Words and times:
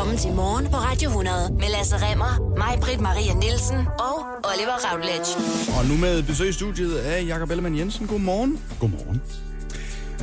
Velkommen 0.00 0.18
til 0.18 0.32
Morgen 0.32 0.66
på 0.66 0.76
Radio 0.76 1.08
100 1.08 1.52
med 1.52 1.68
Lasse 1.76 1.96
Remmer, 1.96 2.54
mig, 2.58 2.78
Britt 2.80 3.00
Maria 3.00 3.34
Nielsen 3.34 3.76
og 3.76 4.14
Oliver 4.50 4.76
Routledge. 4.86 5.30
Og 5.78 5.86
nu 5.86 5.96
med 5.96 6.22
besøg 6.22 6.48
i 6.48 6.52
studiet 6.52 6.96
af 6.96 7.26
Jakob 7.26 7.50
Ellemann 7.50 7.78
Jensen. 7.78 8.06
Godmorgen. 8.06 8.58
Godmorgen. 8.80 9.22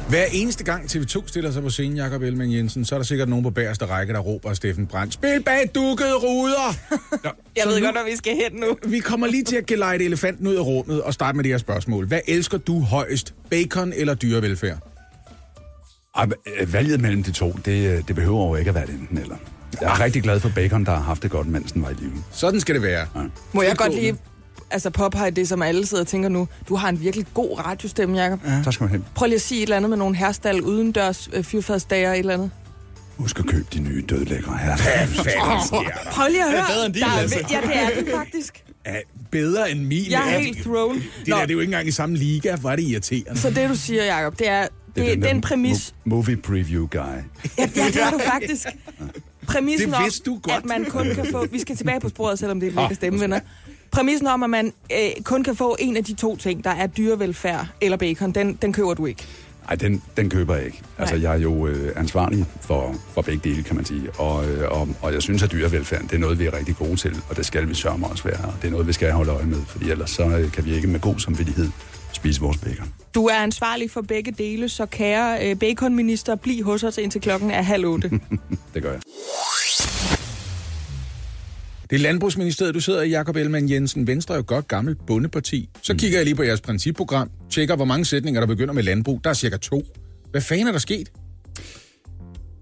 Hver 0.10 0.26
eneste 0.32 0.64
gang 0.64 0.84
TV2 0.86 1.28
stiller 1.28 1.52
sig 1.52 1.64
på 1.64 1.70
scenen, 1.70 1.98
Jakob 1.98 2.22
Ellemann 2.22 2.54
Jensen, 2.54 2.86
så 2.86 2.96
er 2.96 3.00
der 3.00 3.04
sikkert 3.04 3.30
nogen 3.30 3.44
på 3.44 3.50
bagerste 3.50 3.86
række, 3.86 4.14
der 4.14 4.20
råber 4.20 4.54
Steffen 4.54 4.88
Brandt, 4.88 5.14
spil 5.14 5.44
bag 5.44 5.72
dukkede 5.76 6.16
ruder! 6.16 6.76
Nå, 7.24 7.30
Jeg 7.56 7.64
ved 7.68 7.80
nu- 7.80 7.86
godt, 7.86 7.96
hvor 7.98 8.06
vi 8.12 8.16
skal 8.16 8.36
hen 8.36 8.60
nu. 8.60 8.78
Vi 8.92 9.00
kommer 9.00 9.28
lige 9.28 9.44
til 9.44 9.56
at 9.56 9.66
gelejte 9.66 10.06
elefanten 10.06 10.48
ud 10.48 10.56
af 10.56 10.62
rummet 10.66 11.02
og 11.02 11.14
starte 11.14 11.36
med 11.36 11.44
det 11.44 11.52
her 11.52 11.58
spørgsmål. 11.58 12.08
Hvad 12.08 12.20
elsker 12.28 12.58
du 12.58 12.80
højst? 12.80 13.34
Bacon 13.50 13.94
eller 13.96 14.14
dyrevelfærd? 14.14 14.78
Ej, 16.16 16.28
øh, 16.60 16.74
valget 16.74 17.02
mellem 17.02 17.24
de 17.24 17.32
to, 17.32 17.52
det, 17.66 17.88
øh, 17.98 18.08
det 18.08 18.16
behøver 18.16 18.48
jo 18.48 18.56
ikke 18.56 18.70
at 18.70 18.76
være 18.76 18.86
det 18.86 18.94
enten 18.94 19.18
eller. 19.18 19.36
Jeg 19.82 19.90
er 19.90 20.00
rigtig 20.04 20.24
glad 20.24 20.40
for 20.40 20.52
Bacon, 20.56 20.86
der 20.86 20.92
har 20.92 21.02
haft 21.02 21.24
det 21.24 21.32
godt, 21.32 21.48
mens 21.48 21.72
den 21.72 21.82
var 21.84 21.90
i 21.90 21.94
live. 22.00 22.12
Sådan 22.32 22.60
skal 22.60 22.76
det 22.76 22.84
være. 22.84 23.08
Ja. 23.16 23.22
Må 23.54 23.62
jeg 23.62 23.78
godt 23.78 23.96
lige 23.96 24.16
altså 24.72 24.90
påpege 24.90 25.32
det, 25.32 25.48
som 25.48 25.62
alle 25.62 25.86
sidder 25.86 26.04
og 26.04 26.08
tænker 26.08 26.30
nu. 26.30 26.48
Du 26.70 26.76
har 26.76 26.90
en 26.90 27.02
virkelig 27.02 27.26
god 27.34 27.60
radiostemme, 27.66 28.22
Jacob. 28.22 28.40
Ja. 28.46 28.64
Så 28.64 28.72
skal 28.72 28.84
man 28.84 28.92
hen. 28.92 29.06
Prøv 29.16 29.26
lige 29.26 29.36
at 29.36 29.42
sige 29.42 29.60
et 29.60 29.64
eller 29.64 29.76
andet 29.78 29.90
med 29.90 29.98
nogle 29.98 30.16
herrestal 30.16 30.62
udendørs 30.62 31.30
øh, 31.34 31.44
fyrfadsdager 31.44 32.14
et 32.14 32.20
eller 32.20 32.34
andet. 32.34 32.52
Husk 33.18 33.40
at 33.40 33.46
købe 33.46 33.68
de 33.74 33.80
nye 33.80 34.04
dødlækre 34.10 34.58
her. 34.58 34.78
Prøv 36.12 36.28
lige 36.30 36.44
at 36.46 36.52
høre. 36.52 36.66
bedre 36.70 36.86
end 36.86 36.94
din, 36.94 37.04
Der 37.04 37.10
er- 37.10 37.22
Lasse. 37.22 37.38
Ja, 37.52 37.62
det 37.62 37.76
er 37.76 38.04
det 38.04 38.14
faktisk. 38.16 38.64
Ja, 38.86 38.96
bedre 39.32 39.72
end 39.72 39.80
min. 39.86 40.06
Jeg 40.12 40.34
er 40.34 40.40
helt 40.40 40.58
thrown. 40.64 40.96
Det 40.96 41.04
der, 41.26 41.34
det 41.42 41.50
er 41.50 41.54
jo 41.54 41.60
ikke 41.60 41.70
engang 41.70 41.88
i 41.88 41.92
samme 41.92 42.16
liga. 42.16 42.56
Hvor 42.56 42.72
er 42.72 42.76
det 42.76 42.84
irriterende. 42.84 43.40
Så 43.40 43.50
det, 43.50 43.70
du 43.70 43.76
siger, 43.76 44.04
Jacob, 44.04 44.40
det 44.40 44.50
er, 44.50 44.62
det, 44.62 44.70
det 44.96 45.12
er 45.12 45.16
der 45.16 45.28
den 45.34 45.42
præmis. 45.42 45.88
mo- 45.90 46.02
movie 46.06 46.38
preview 46.38 46.88
guy. 46.88 46.98
Ja, 47.00 47.12
ja, 47.58 47.68
det 47.88 48.02
er 48.02 48.12
du 48.12 48.20
faktisk. 48.26 48.68
Præmissen 49.48 49.90
Det 49.90 49.98
om, 49.98 50.04
vidste 50.04 50.24
du 50.26 50.40
godt. 50.44 50.56
at 50.58 50.66
man 50.66 50.86
kun 50.86 51.08
kan 51.16 51.28
få... 51.32 51.46
Vi 51.52 51.60
skal 51.60 51.76
tilbage 51.76 52.00
på 52.00 52.10
sporet, 52.10 52.40
selvom 52.40 52.60
det 52.60 52.74
er 52.78 52.84
ikke 52.84 52.96
stemme, 52.96 53.20
venner. 53.20 53.40
Præmissen 53.92 54.28
om, 54.28 54.44
at 54.44 54.50
man 54.50 54.74
øh, 54.92 55.24
kun 55.24 55.44
kan 55.44 55.56
få 55.56 55.76
en 55.80 55.98
af 55.98 56.04
de 56.04 56.14
to 56.14 56.36
ting, 56.36 56.64
der 56.64 56.70
er 56.70 56.88
dyrevelfærd 56.88 57.68
eller 57.82 57.98
bacon, 57.98 58.32
den, 58.32 58.58
den 58.62 58.74
køber 58.74 58.94
du 58.94 59.06
ikke. 59.06 59.24
Nej, 59.68 59.76
den, 59.76 60.02
den 60.18 60.30
køber 60.30 60.56
jeg 60.56 60.66
ikke. 60.66 60.82
Altså, 60.98 61.16
Nej. 61.16 61.24
jeg 61.24 61.34
er 61.38 61.42
jo 61.42 61.68
øh, 61.68 61.92
ansvarlig 61.96 62.46
for, 62.62 62.96
for 63.14 63.22
begge 63.22 63.50
dele, 63.50 63.64
kan 63.64 63.76
man 63.76 63.86
sige. 63.86 64.12
Og, 64.12 64.50
øh, 64.50 64.72
og, 64.72 64.88
og 65.02 65.14
jeg 65.14 65.22
synes, 65.22 65.44
at 65.44 65.52
dyrevelfærd, 65.52 66.02
det 66.02 66.14
er 66.14 66.18
noget, 66.18 66.40
vi 66.40 66.46
er 66.46 66.58
rigtig 66.58 66.76
gode 66.76 66.96
til, 66.96 67.16
og 67.30 67.38
det 67.38 67.46
skal 67.46 67.70
vi 67.70 67.74
sørge 67.74 68.06
også 68.06 68.24
være. 68.24 68.46
Og 68.46 68.54
det 68.62 68.68
er 68.68 68.72
noget, 68.72 68.88
vi 68.88 68.94
skal 68.94 69.12
holde 69.12 69.32
øje 69.32 69.46
med, 69.46 69.58
fordi 69.68 69.92
ellers 69.92 70.10
så 70.10 70.24
øh, 70.24 70.52
kan 70.52 70.66
vi 70.66 70.76
ikke 70.76 70.88
med 70.88 71.00
god 71.00 71.20
samvittighed 71.20 71.70
spise 72.12 72.42
vores 72.42 72.58
bacon. 72.58 72.94
Du 73.16 73.26
er 73.26 73.36
ansvarlig 73.36 73.92
for 73.92 74.02
begge 74.02 74.32
dele, 74.32 74.70
så 74.70 74.86
kære 74.86 75.50
øh, 75.50 75.56
baconminister, 75.60 76.36
bliv 76.36 76.64
hos 76.64 76.84
os 76.84 76.98
indtil 76.98 77.22
klokken 77.22 77.52
er 77.52 77.62
halv 77.62 77.86
otte. 77.86 78.10
Det 78.74 78.84
gør 78.84 78.92
jeg. 78.92 79.02
Det 81.90 81.96
er 81.96 82.00
Landbrugsministeriet, 82.00 82.76
du 82.76 82.80
sidder 82.80 83.02
i, 83.02 83.10
Jakob 83.10 83.36
Ellemann 83.36 83.70
Jensen. 83.70 84.08
Venstre 84.08 84.34
er 84.34 84.38
jo 84.38 84.44
godt 84.48 84.68
gammelt 84.68 85.06
bundeparti. 85.08 85.70
Så 85.82 85.94
Mm. 85.94 86.00
kigger 86.00 86.18
jeg 86.18 86.26
lige 86.26 86.36
på 86.36 86.44
jeres 86.44 86.62
principprogram, 86.62 87.30
tjekker, 87.52 87.76
hvor 87.76 87.86
mange 87.86 88.06
sætninger, 88.06 88.42
der 88.42 88.48
begynder 88.48 88.74
med 88.74 88.84
landbrug. 88.84 89.22
Der 89.24 89.30
er 89.30 89.34
cirka 89.34 89.58
to. 89.58 89.84
Hvad 90.32 90.42
fanden 90.42 90.68
er 90.68 90.72
der 90.72 90.80
sket? 90.80 91.12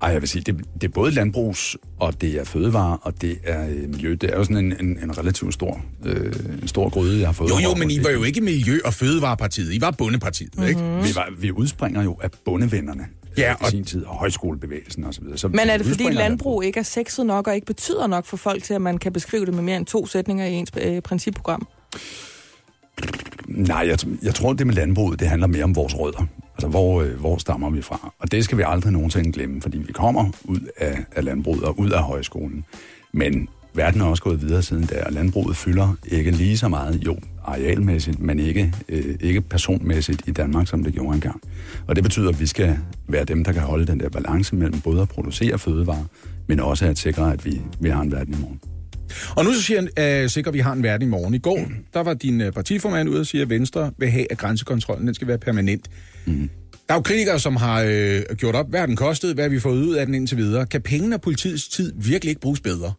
Ej, 0.02 0.10
jeg 0.10 0.22
vil 0.22 0.30
sige, 0.30 0.42
det, 0.42 0.56
det 0.82 0.84
er 0.84 0.92
både 0.92 1.12
landbrugs, 1.12 1.78
og 2.00 2.22
det 2.22 2.30
er 2.40 2.44
fødevare, 2.44 2.98
og 3.02 3.22
det 3.22 3.38
er 3.44 3.70
øh, 3.70 3.90
miljø. 3.90 4.16
Det 4.22 4.34
er 4.34 4.38
jo 4.38 4.44
sådan 4.44 4.58
en, 4.66 4.74
en, 4.80 5.00
en 5.04 5.18
relativt 5.18 5.54
stor, 5.54 5.86
øh, 6.06 6.34
en 6.62 6.68
stor 6.68 6.90
gryde, 6.90 7.20
jeg 7.20 7.28
har 7.28 7.34
fået. 7.34 7.50
Jo, 7.50 7.58
jo, 7.60 7.76
men 7.76 7.92
I 7.92 8.04
var 8.04 8.10
jo 8.10 8.24
ikke 8.24 8.42
Miljø- 8.42 8.80
og 8.86 8.94
Fødevarepartiet. 8.94 9.74
I 9.74 9.82
var 9.82 9.92
bundepartiet, 9.92 10.56
mm-hmm. 10.56 10.70
ikke? 10.70 10.82
Vi, 10.82 11.16
var, 11.16 11.30
vi 11.40 11.52
udspringer 11.52 12.04
jo 12.04 12.18
af 12.22 12.30
bondevennerne 12.46 13.04
Ja, 13.38 13.52
i 13.54 13.56
og- 13.60 13.70
sin 13.70 13.86
tid, 13.86 14.06
og 14.06 14.16
højskolebevægelsen 14.16 15.04
osv. 15.04 15.14
Så, 15.14 15.22
videre. 15.22 15.38
så 15.38 15.48
Men 15.48 15.60
er 15.60 15.78
det 15.78 15.86
fordi 15.86 16.04
landbrug 16.04 16.64
ikke 16.64 16.80
er 16.80 16.84
sexet 16.84 17.26
nok 17.26 17.48
og 17.48 17.56
ikke 17.56 17.66
betyder 17.66 18.08
nok 18.08 18.26
for 18.26 18.38
folk 18.38 18.64
til, 18.64 18.74
at 18.74 18.82
man 18.82 18.98
kan 18.98 19.14
beskrive 19.14 19.46
det 19.46 19.54
med 19.54 19.64
mere 19.64 19.78
end 19.78 19.86
to 19.86 20.06
sætninger 20.06 20.46
i 20.46 20.54
ens 20.54 20.72
øh, 20.82 21.02
principprogram? 21.02 21.68
Nej, 23.48 23.88
jeg, 23.88 23.98
jeg 24.24 24.36
tror, 24.36 24.54
det 24.54 24.68
med 24.68 24.76
landbruget, 24.76 25.20
det 25.20 25.28
handler 25.28 25.48
mere 25.48 25.64
om 25.64 25.76
vores 25.76 25.98
rødder. 26.00 26.26
Altså, 26.56 26.68
hvor, 26.68 27.02
øh, 27.02 27.20
hvor 27.20 27.38
stammer 27.38 27.70
vi 27.70 27.82
fra? 27.82 28.14
Og 28.20 28.32
det 28.32 28.44
skal 28.44 28.58
vi 28.58 28.64
aldrig 28.68 28.92
nogensinde 28.94 29.32
glemme, 29.32 29.62
fordi 29.62 29.78
vi 29.78 29.94
kommer 29.94 30.32
ud 30.44 30.60
af, 30.78 30.98
af 31.16 31.24
landbruget 31.24 31.64
og 31.64 31.80
ud 31.80 31.90
af 31.90 32.04
højskolen. 32.04 32.66
Men 33.12 33.50
verden 33.74 34.02
er 34.02 34.06
også 34.06 34.24
gået 34.24 34.42
videre 34.42 34.62
siden 34.64 34.86
da, 34.86 35.04
og 35.06 35.12
landbruget 35.14 35.58
fylder 35.58 35.96
ikke 36.08 36.32
lige 36.32 36.58
så 36.58 36.68
meget, 36.68 37.02
jo, 37.06 37.18
arealmæssigt, 37.48 38.20
men 38.20 38.40
ikke, 38.40 38.74
øh, 38.90 39.16
ikke 39.20 39.42
personmæssigt 39.42 40.22
i 40.28 40.32
Danmark, 40.32 40.68
som 40.68 40.84
det 40.84 40.94
gjorde 40.94 41.16
engang. 41.16 41.42
Og 41.88 41.96
det 41.96 42.04
betyder, 42.04 42.30
at 42.30 42.40
vi 42.40 42.48
skal 42.48 42.78
være 43.08 43.26
dem, 43.26 43.44
der 43.44 43.52
kan 43.52 43.62
holde 43.62 43.88
den 43.88 44.00
der 44.00 44.10
balance 44.10 44.56
mellem 44.56 44.82
både 44.82 45.02
at 45.02 45.10
producere 45.10 45.60
fødevarer, 45.60 46.06
men 46.48 46.60
også 46.60 46.86
at 46.86 46.98
sikre, 46.98 47.34
at 47.34 47.46
vi, 47.46 47.62
vi 47.80 47.90
har 47.90 48.02
en 48.02 48.12
verden 48.12 48.34
i 48.34 48.38
morgen. 48.42 48.60
Og 49.36 49.46
nu 49.46 49.54
så 49.54 49.62
siger 49.62 49.82
han, 49.82 50.24
øh, 50.24 50.30
sikkert, 50.30 50.52
at 50.52 50.54
vi 50.54 50.60
har 50.60 50.74
en 50.74 50.84
verden 50.84 51.08
i 51.08 51.10
morgen. 51.10 51.34
I 51.34 51.38
går, 51.38 51.60
der 51.94 52.04
var 52.04 52.14
din 52.14 52.42
øh, 52.42 52.52
partiformand 52.52 53.10
ude 53.10 53.20
og 53.20 53.26
sige, 53.26 53.42
at 53.42 53.50
Venstre 53.50 53.92
vil 53.98 54.10
have, 54.10 54.32
at 54.32 54.38
grænsekontrollen 54.38 55.08
den 55.08 55.16
skal 55.16 55.28
være 55.28 55.38
permanent. 55.38 55.90
Mm. 56.26 56.50
Der 56.88 56.94
er 56.94 56.98
jo 56.98 57.02
kritikere, 57.02 57.40
som 57.40 57.56
har 57.56 57.82
øh, 57.88 58.22
gjort 58.38 58.56
op, 58.56 58.70
hvad 58.70 58.88
den 58.88 58.96
kostet, 58.96 59.34
hvad 59.34 59.50
vi 59.50 59.60
fået 59.60 59.84
ud 59.84 59.96
af 59.96 60.06
den 60.06 60.16
indtil 60.16 60.38
videre. 60.38 60.66
Kan 60.66 60.82
pengene 60.82 61.16
og 61.16 61.22
politiets 61.22 61.68
tid 61.68 61.94
virkelig 61.96 62.30
ikke 62.30 62.42
bruges 62.42 62.60
bedre? 62.60 62.94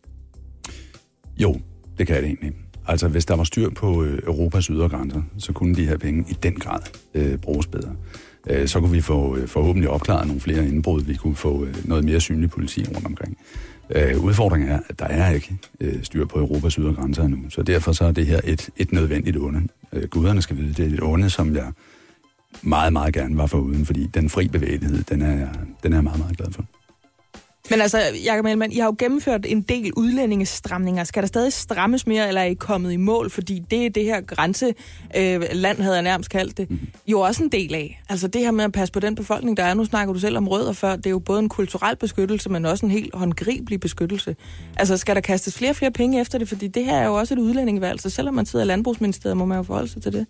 Jo, 1.39 1.61
det 1.99 2.07
kan 2.07 2.17
det 2.17 2.25
egentlig. 2.25 2.53
Altså, 2.89 3.09
hvis 3.09 3.25
der 3.25 3.37
var 3.37 3.45
styr 3.45 3.71
på 3.71 4.03
øh, 4.03 4.19
Europas 4.27 4.65
ydre 4.67 4.89
grænser, 4.89 5.23
så 5.39 5.53
kunne 5.53 5.75
de 5.75 5.87
her 5.87 5.97
penge 5.97 6.25
i 6.29 6.37
den 6.43 6.55
grad 6.55 6.81
øh, 7.15 7.39
bruges 7.39 7.67
bedre. 7.67 7.97
Øh, 8.51 8.69
så 8.69 8.81
kunne 8.81 8.93
vi 8.93 9.01
få 9.01 9.37
øh, 9.37 9.49
forhåbentlig 9.49 9.91
opklaret 9.91 10.27
nogle 10.27 10.41
flere 10.41 10.69
indbrud. 10.69 11.03
Vi 11.03 11.15
kunne 11.15 11.37
få 11.37 11.65
øh, 11.65 11.75
noget 11.85 12.05
mere 12.05 12.21
synlig 12.21 12.51
politi 12.51 12.85
rundt 12.95 13.07
omkring. 13.07 13.39
Øh, 13.91 14.25
udfordringen 14.25 14.69
er, 14.69 14.81
at 14.89 14.99
der 14.99 15.05
er 15.05 15.31
ikke 15.31 15.57
øh, 15.81 16.03
styr 16.03 16.27
på 16.27 16.39
Europas 16.39 16.75
ydre 16.75 16.95
grænser 16.95 17.25
endnu. 17.25 17.51
Så 17.51 17.63
derfor 17.63 17.93
så 17.93 18.05
er 18.05 18.13
det 18.13 18.27
her 18.27 18.41
et, 18.45 18.71
et 18.77 18.93
nødvendigt 18.93 19.37
onde. 19.37 19.69
Øh, 19.93 20.09
guderne 20.09 20.43
skal 20.43 20.57
vide, 20.57 20.73
det 20.73 20.93
er 20.93 20.95
et 20.95 21.03
onde, 21.03 21.31
som 21.31 21.55
jeg 21.55 21.73
meget, 22.63 22.93
meget 22.93 23.15
gerne 23.15 23.37
var 23.37 23.47
for 23.47 23.59
uden, 23.59 23.87
fordi 23.87 24.07
den 24.15 24.31
fri 24.31 24.49
bevægelighed, 24.49 25.03
den 25.03 25.23
er, 25.23 25.49
den 25.83 25.93
er 25.93 25.97
jeg 25.97 26.05
meget, 26.05 26.19
meget 26.19 26.37
glad 26.37 26.53
for. 26.53 26.65
Men 27.71 27.81
altså, 27.81 27.99
Jacob 28.25 28.45
Ellemann, 28.45 28.73
I 28.73 28.79
har 28.79 28.87
jo 28.87 28.95
gennemført 28.99 29.47
en 29.49 29.63
del 29.63 29.93
udlændingestramninger. 29.97 31.05
Skal 31.05 31.23
der 31.23 31.27
stadig 31.27 31.53
strammes 31.53 32.07
mere, 32.07 32.29
eller 32.29 32.41
er 32.41 32.45
I 32.45 32.55
kommet 32.55 32.93
i 32.93 32.97
mål? 32.97 33.31
Fordi 33.31 33.63
det 33.71 33.87
er 33.87 33.91
det 33.91 34.05
her 34.05 34.21
grænseland, 34.21 34.77
øh, 35.17 35.43
land, 35.53 35.81
havde 35.81 35.95
jeg 35.95 36.03
nærmest 36.03 36.31
kaldt 36.31 36.57
det, 36.59 36.71
Mhm. 36.71 36.81
jo 37.07 37.21
også 37.21 37.43
en 37.43 37.49
del 37.53 37.75
af. 37.75 38.03
Altså 38.09 38.29
det 38.29 38.41
her 38.41 38.51
med 38.51 38.65
at 38.65 38.73
passe 38.73 38.93
på 38.93 39.01
den 39.01 39.15
befolkning, 39.15 39.57
der 39.57 39.65
er. 39.65 39.75
Nu 39.75 39.85
snakker 39.85 40.13
du 40.15 40.19
selv 40.21 40.37
om 40.37 40.49
rødder 40.49 40.73
før. 40.73 40.97
Det 40.97 41.07
er 41.07 41.11
jo 41.11 41.19
både 41.19 41.39
en 41.41 41.49
kulturel 41.49 41.97
beskyttelse, 41.97 42.49
men 42.49 42.65
også 42.67 42.87
en 42.87 42.93
helt 42.93 43.15
håndgribelig 43.15 43.81
beskyttelse. 43.81 44.37
Altså 44.77 44.97
skal 44.97 45.15
der 45.15 45.21
kastes 45.21 45.59
flere 45.59 45.71
og 45.71 45.77
flere 45.77 45.91
penge 45.91 46.21
efter 46.21 46.39
det? 46.39 46.49
Fordi 46.49 46.69
det 46.69 46.85
her 46.85 46.97
er 46.97 47.07
jo 47.07 47.15
også 47.15 47.35
et 47.35 47.39
udlændingevalg. 47.39 48.01
Så 48.01 48.11
selvom 48.11 48.35
man 48.35 48.47
sidder 48.47 48.65
i 48.65 48.69
landbrugsministeriet, 48.69 49.37
må 49.37 49.45
man 49.45 49.57
jo 49.57 49.63
forholde 49.63 49.89
sig 49.89 50.03
til 50.03 50.13
det. 50.13 50.27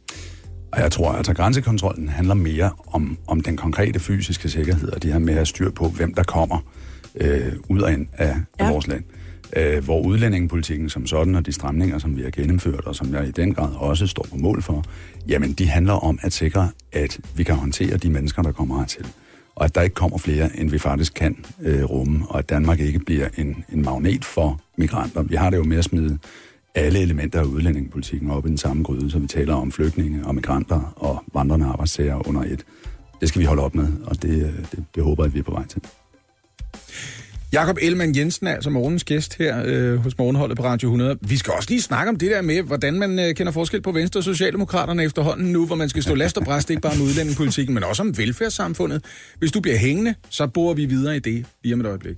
Og 0.73 0.81
jeg 0.81 0.93
tror, 0.93 1.11
at 1.11 1.17
altså, 1.17 1.35
grænsekontrollen 1.35 2.09
handler 2.09 2.35
mere 2.35 2.71
om, 2.87 3.19
om 3.27 3.41
den 3.41 3.57
konkrete 3.57 4.01
fysiske 4.01 4.49
sikkerhed, 4.49 4.89
og 4.93 5.03
det 5.03 5.13
her 5.13 5.19
med 5.19 5.35
at 5.35 5.49
styre 5.49 5.71
på, 5.71 5.89
hvem 5.89 6.15
der 6.15 6.23
kommer 6.23 6.59
øh, 7.21 7.53
ud 7.69 7.81
og 7.81 7.93
ind 7.93 8.07
af, 8.13 8.27
Ja. 8.27 8.67
af 8.67 8.73
vores 8.73 8.87
land. 8.89 9.05
Øh, 9.57 9.85
hvor 9.85 10.01
udlændingepolitikken 10.03 10.89
som 10.91 11.07
sådan, 11.07 11.35
og 11.35 11.47
de 11.47 11.53
stramninger, 11.53 11.99
som 11.99 12.17
vi 12.17 12.23
har 12.23 12.31
gennemført, 12.31 12.85
og 12.87 12.95
som 12.97 13.15
jeg 13.15 13.29
i 13.29 13.31
den 13.31 13.55
grad 13.55 13.75
også 13.75 14.07
står 14.07 14.27
på 14.31 14.37
mål 14.37 14.63
for, 14.63 14.85
jamen 15.29 15.53
de 15.53 15.67
handler 15.69 15.93
om 15.93 16.19
at 16.23 16.33
sikre, 16.33 16.69
at 16.93 17.21
vi 17.37 17.43
kan 17.43 17.55
håndtere 17.55 17.97
de 17.97 18.11
mennesker, 18.11 18.43
der 18.43 18.53
kommer 18.53 18.79
hertil. 18.79 19.07
Og 19.55 19.65
at 19.65 19.75
der 19.75 19.83
ikke 19.83 19.95
kommer 19.95 20.19
flere, 20.19 20.57
end 20.59 20.71
vi 20.71 20.79
faktisk 20.79 21.15
kan 21.15 21.45
øh, 21.63 21.85
rumme, 21.85 22.25
og 22.29 22.39
at 22.39 22.49
Danmark 22.51 22.81
ikke 22.81 22.99
bliver 22.99 23.29
en, 23.39 23.65
en 23.73 23.83
magnet 23.83 24.25
for 24.25 24.61
migranter. 24.79 25.23
Vi 25.23 25.35
har 25.35 25.51
det 25.51 25.57
jo 25.57 25.65
med 25.65 25.77
at 25.79 25.85
smide 25.85 26.19
alle 26.75 26.99
elementer 27.01 27.41
af 27.41 27.45
udlændingepolitikken 27.45 28.31
op 28.31 28.47
i 28.47 28.49
den 28.49 28.59
samme 28.59 28.83
gryde, 28.83 29.11
så 29.11 29.19
vi 29.19 29.27
taler 29.27 29.55
om 29.55 29.73
flygtninge 29.73 30.27
og 30.27 30.35
migranter 30.35 30.93
og 30.97 31.25
vandrende 31.35 31.67
arbejdstager 31.67 32.29
under 32.29 32.43
et. 32.43 32.65
Det 33.21 33.29
skal 33.29 33.41
vi 33.41 33.45
holde 33.47 33.63
op 33.63 33.75
med, 33.75 33.89
og 34.07 34.23
det, 34.23 34.31
øh, 34.47 34.53
det, 34.73 34.85
det 34.95 35.03
håber 35.03 35.25
jeg, 35.25 35.29
at 35.31 35.35
vi 35.35 35.39
er 35.39 35.43
på 35.43 35.51
vej 35.51 35.67
til. 35.67 35.83
Jakob 37.53 37.79
Ellemann 37.83 38.17
Jensen 38.17 38.47
er 38.47 38.55
altså 38.55 38.71
morgens 38.71 39.05
gæst 39.05 39.39
her 39.39 39.63
øh, 39.65 39.97
hos 39.97 40.19
Morgenholdet 40.19 40.57
på 40.57 40.65
Radio 40.65 40.89
100. 40.89 41.19
Vi 41.21 41.37
skal 41.37 41.53
også 41.53 41.71
lige 41.71 41.83
snakke 41.83 42.09
om 42.09 42.17
det 42.17 42.31
der 42.31 42.43
med, 42.43 42.63
hvordan 42.63 42.95
man 42.95 43.19
øh, 43.19 43.35
kender 43.35 43.53
forskel 43.53 43.83
på 43.83 43.93
Venstre 43.93 44.21
og 44.21 44.25
Socialdemokraterne 44.25 45.05
efterhånden 45.05 45.53
nu, 45.53 45.67
hvor 45.67 45.77
man 45.77 45.89
skal 45.89 46.03
stå 46.03 46.15
last 46.15 46.39
og 46.39 46.45
bræst, 46.45 46.71
ikke 46.71 46.83
bare 46.83 46.93
om 46.93 47.01
udlændingepolitikken, 47.01 47.75
men 47.75 47.85
også 47.85 48.03
om 48.03 48.19
velfærdssamfundet. 48.19 49.05
Hvis 49.39 49.53
du 49.53 49.61
bliver 49.61 49.79
hængende, 49.79 50.15
så 50.31 50.47
borer 50.47 50.75
vi 50.75 50.85
videre 50.85 51.17
i 51.17 51.19
det 51.19 51.47
lige 51.63 51.75
om 51.75 51.81
et 51.81 51.87
øjeblik. 51.87 52.17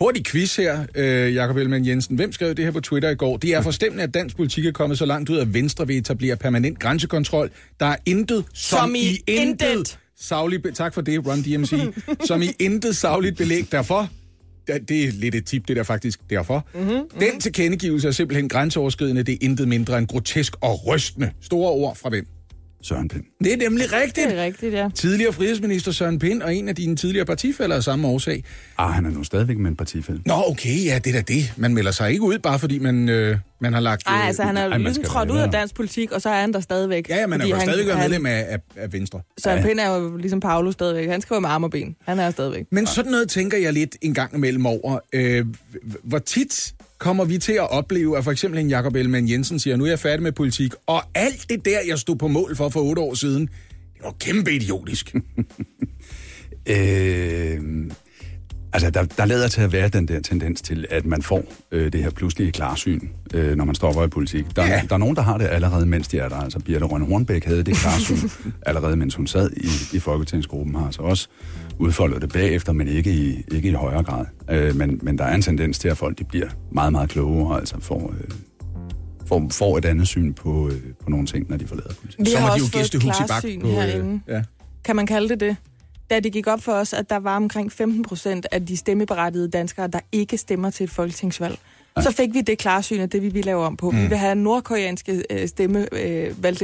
Hurtig 0.00 0.24
quiz 0.26 0.56
her, 0.56 0.86
øh, 0.94 1.34
Jakob 1.34 1.56
Ellemann 1.56 1.86
Jensen. 1.86 2.16
Hvem 2.16 2.32
skrev 2.32 2.54
det 2.54 2.64
her 2.64 2.72
på 2.72 2.80
Twitter 2.80 3.10
i 3.10 3.14
går? 3.14 3.36
Det 3.36 3.50
er 3.50 3.62
forstemmende, 3.62 4.02
at 4.02 4.14
dansk 4.14 4.36
politik 4.36 4.66
er 4.66 4.72
kommet 4.72 4.98
så 4.98 5.06
langt 5.06 5.30
ud, 5.30 5.38
at 5.38 5.54
Venstre 5.54 5.86
vil 5.86 5.98
etablere 5.98 6.36
permanent 6.36 6.78
grænsekontrol. 6.78 7.50
Der 7.80 7.86
er 7.86 7.96
intet 8.06 8.44
som, 8.54 8.78
Som 8.78 8.94
i 8.94 9.22
intet. 9.26 9.98
Saglig 10.28 10.62
be- 10.62 10.72
tak 10.72 10.94
for 10.94 11.00
det, 11.00 11.26
Run 11.26 11.42
DMC. 11.42 11.74
som 12.28 12.42
i 12.42 12.46
intet 12.58 12.96
sagligt 12.96 13.36
belæg 13.36 13.72
derfor. 13.72 14.08
Ja, 14.68 14.78
Det 14.78 15.04
er 15.04 15.12
lidt 15.12 15.34
et 15.34 15.44
tip, 15.46 15.68
det 15.68 15.76
der 15.76 15.82
faktisk 15.82 16.20
derfor. 16.30 16.66
Mm-hmm. 16.74 16.90
Den 17.20 17.40
tilkendegivelse 17.40 18.08
er 18.08 18.12
simpelthen 18.12 18.48
grænseoverskridende. 18.48 19.22
Det 19.22 19.32
er 19.32 19.38
intet 19.40 19.68
mindre 19.68 19.98
end 19.98 20.06
grotesk 20.06 20.56
og 20.60 20.86
rystende. 20.86 21.30
Store 21.40 21.70
ord 21.72 21.96
fra 21.96 22.08
hvem? 22.08 22.26
Søren 22.84 23.08
Pind. 23.08 23.24
Det 23.44 23.52
er 23.52 23.56
nemlig 23.56 23.92
rigtigt. 23.92 24.28
Det 24.30 24.38
er 24.38 24.44
rigtigt, 24.44 24.74
ja. 24.74 24.88
Tidligere 24.94 25.32
frihedsminister 25.32 25.92
Søren 25.92 26.18
Pind 26.18 26.42
og 26.42 26.54
en 26.54 26.68
af 26.68 26.74
dine 26.74 26.96
tidligere 26.96 27.26
partifælder 27.26 27.76
af 27.76 27.82
samme 27.82 28.08
årsag. 28.08 28.44
Ah, 28.78 28.92
han 28.94 29.06
er 29.06 29.10
nu 29.10 29.24
stadigvæk 29.24 29.58
med 29.58 29.70
en 29.70 29.76
partifælde. 29.76 30.22
Nå, 30.26 30.34
okay, 30.46 30.84
ja, 30.84 30.98
det 31.04 31.10
er 31.16 31.22
da 31.22 31.32
det. 31.34 31.52
Man 31.56 31.74
melder 31.74 31.90
sig 31.90 32.10
ikke 32.10 32.22
ud, 32.22 32.38
bare 32.38 32.58
fordi 32.58 32.78
man, 32.78 33.08
øh, 33.08 33.36
man 33.60 33.72
har 33.72 33.80
lagt... 33.80 34.06
Nej, 34.06 34.18
øh, 34.18 34.26
altså 34.26 34.42
han 34.42 34.56
er 34.56 34.78
ligesom 34.78 35.04
trådt 35.04 35.30
ud 35.30 35.38
af 35.38 35.50
dansk 35.50 35.74
politik, 35.74 36.12
og 36.12 36.22
så 36.22 36.28
er 36.28 36.40
han 36.40 36.52
der 36.52 36.60
stadigvæk. 36.60 37.08
Ja, 37.08 37.16
ja, 37.16 37.26
man 37.26 37.40
er 37.40 37.46
jo 37.46 37.60
stadigvæk 37.60 37.94
han- 37.94 38.02
medlem 38.10 38.26
af, 38.26 38.46
af, 38.48 38.58
af 38.76 38.92
Venstre. 38.92 39.20
Søren 39.38 39.62
Pind 39.64 39.78
er 39.80 39.94
jo 39.96 40.16
ligesom 40.16 40.40
Paolo 40.40 40.72
stadigvæk. 40.72 41.08
Han 41.08 41.20
skriver 41.20 41.40
med 41.40 41.48
arm 41.48 41.64
og 41.64 41.70
ben. 41.70 41.96
Han 42.06 42.18
er 42.18 42.30
stadigvæk. 42.30 42.64
Men 42.72 42.86
sådan 42.86 43.12
noget 43.12 43.28
tænker 43.28 43.58
jeg 43.58 43.72
lidt 43.72 43.96
en 44.02 44.14
gang 44.14 44.34
imellem 44.34 44.66
over. 44.66 44.98
Øh, 45.12 45.46
hvor 46.04 46.18
tit 46.18 46.74
kommer 47.04 47.24
vi 47.24 47.38
til 47.38 47.52
at 47.52 47.70
opleve, 47.70 48.18
at 48.18 48.24
for 48.24 48.30
eksempel 48.30 48.60
en 48.60 48.68
Jakob 48.70 48.94
Ellemann 48.94 49.28
Jensen 49.28 49.58
siger, 49.58 49.76
nu 49.76 49.84
er 49.84 49.88
jeg 49.88 49.98
færdig 49.98 50.22
med 50.22 50.32
politik, 50.32 50.72
og 50.86 51.02
alt 51.14 51.46
det 51.50 51.64
der, 51.64 51.78
jeg 51.88 51.98
stod 51.98 52.16
på 52.16 52.28
mål 52.28 52.56
for 52.56 52.68
for 52.68 52.80
otte 52.80 53.02
år 53.02 53.14
siden, 53.14 53.42
det 53.94 54.02
var 54.04 54.14
kæmpe 54.20 54.52
idiotisk. 54.52 55.14
Øh, 56.68 57.60
altså, 58.72 58.90
der, 58.90 59.02
der 59.04 59.24
lader 59.24 59.48
til 59.48 59.60
at 59.60 59.72
være 59.72 59.88
den 59.88 60.08
der 60.08 60.20
tendens 60.20 60.62
til, 60.62 60.86
at 60.90 61.06
man 61.06 61.22
får 61.22 61.44
øh, 61.72 61.92
det 61.92 62.02
her 62.02 62.10
pludselige 62.10 62.52
klarsyn, 62.52 63.00
øh, 63.34 63.56
når 63.56 63.64
man 63.64 63.74
stopper 63.74 64.04
i 64.04 64.08
politik. 64.08 64.44
Der, 64.56 64.66
Ja. 64.66 64.82
der 64.88 64.94
er 64.94 64.98
nogen, 64.98 65.16
der 65.16 65.22
har 65.22 65.38
det 65.38 65.46
allerede, 65.50 65.86
mens 65.86 66.08
de 66.08 66.18
er 66.18 66.28
der. 66.28 66.36
Altså, 66.36 66.58
Birte 66.58 66.84
Rønne 66.84 67.06
Hornbæk 67.06 67.44
havde 67.44 67.62
det 67.64 67.76
klarsyn 67.76 68.28
allerede, 68.66 68.96
mens 68.96 69.14
hun 69.14 69.26
sad 69.26 69.50
i, 69.56 69.96
i 69.96 70.00
Folketingsgruppen, 70.00 70.74
har 70.74 70.86
altså 70.86 71.02
også 71.02 71.28
udfoldet 71.78 72.22
det 72.22 72.32
bagefter, 72.32 72.72
men 72.72 72.88
ikke 72.88 73.10
i, 73.12 73.44
ikke 73.52 73.68
i 73.68 73.72
højere 73.72 74.02
grad. 74.02 74.26
Øh, 74.50 74.76
men, 74.76 74.98
men 75.02 75.18
der 75.18 75.24
er 75.24 75.34
en 75.34 75.42
tendens 75.42 75.78
til, 75.78 75.88
at 75.88 75.96
folk 75.98 76.18
de 76.18 76.24
bliver 76.24 76.48
meget, 76.72 76.92
meget 76.92 77.10
klogere, 77.10 77.50
og 77.54 77.58
altså 77.58 77.80
får, 77.80 78.14
øh, 78.20 78.30
får, 79.26 79.46
får 79.50 79.78
et 79.78 79.84
andet 79.84 80.08
syn 80.08 80.32
på, 80.32 80.68
øh, 80.68 80.80
på 81.04 81.10
nogle 81.10 81.26
ting, 81.26 81.46
når 81.50 81.56
de 81.56 81.66
forlader 81.66 81.94
politik. 82.00 82.20
Vi 82.20 82.30
Så 82.30 82.38
har 82.38 82.46
må 82.48 82.54
de 82.54 82.58
jo 82.58 82.62
også 82.64 82.72
fået 82.72 82.82
gæstehus 82.82 83.04
i 83.04 83.20
bak 83.20 83.26
klarsyn 83.26 83.60
på... 83.60 83.66
øh, 83.66 83.72
herinde. 83.74 84.20
ja. 84.28 84.42
Kan 84.84 84.96
man 84.96 85.06
kalde 85.06 85.28
det 85.28 85.40
det? 85.40 85.56
Da 86.10 86.20
det 86.20 86.32
gik 86.32 86.46
op 86.46 86.62
for 86.62 86.72
os, 86.72 86.92
at 86.92 87.10
der 87.10 87.16
var 87.16 87.36
omkring 87.36 87.72
15 87.72 88.02
procent 88.02 88.46
af 88.52 88.66
de 88.66 88.76
stemmeberettigede 88.76 89.48
danskere, 89.48 89.86
der 89.88 90.00
ikke 90.12 90.38
stemmer 90.38 90.70
til 90.70 90.84
et 90.84 90.90
folketingsvalg. 90.90 91.58
Så 92.00 92.12
fik 92.12 92.34
vi 92.34 92.40
det 92.40 92.58
klarsyn 92.58 93.00
af 93.00 93.10
det, 93.10 93.22
vi 93.22 93.28
vil 93.28 93.44
lave 93.44 93.64
om 93.64 93.76
på. 93.76 93.90
Mm. 93.90 94.02
Vi 94.02 94.06
vil 94.06 94.16
have 94.18 94.34
nordkoreanske 94.34 95.22
øh, 95.30 95.48
stemme 95.48 95.78
øh. 95.92 96.44
Vi 96.44 96.48
vil 96.48 96.56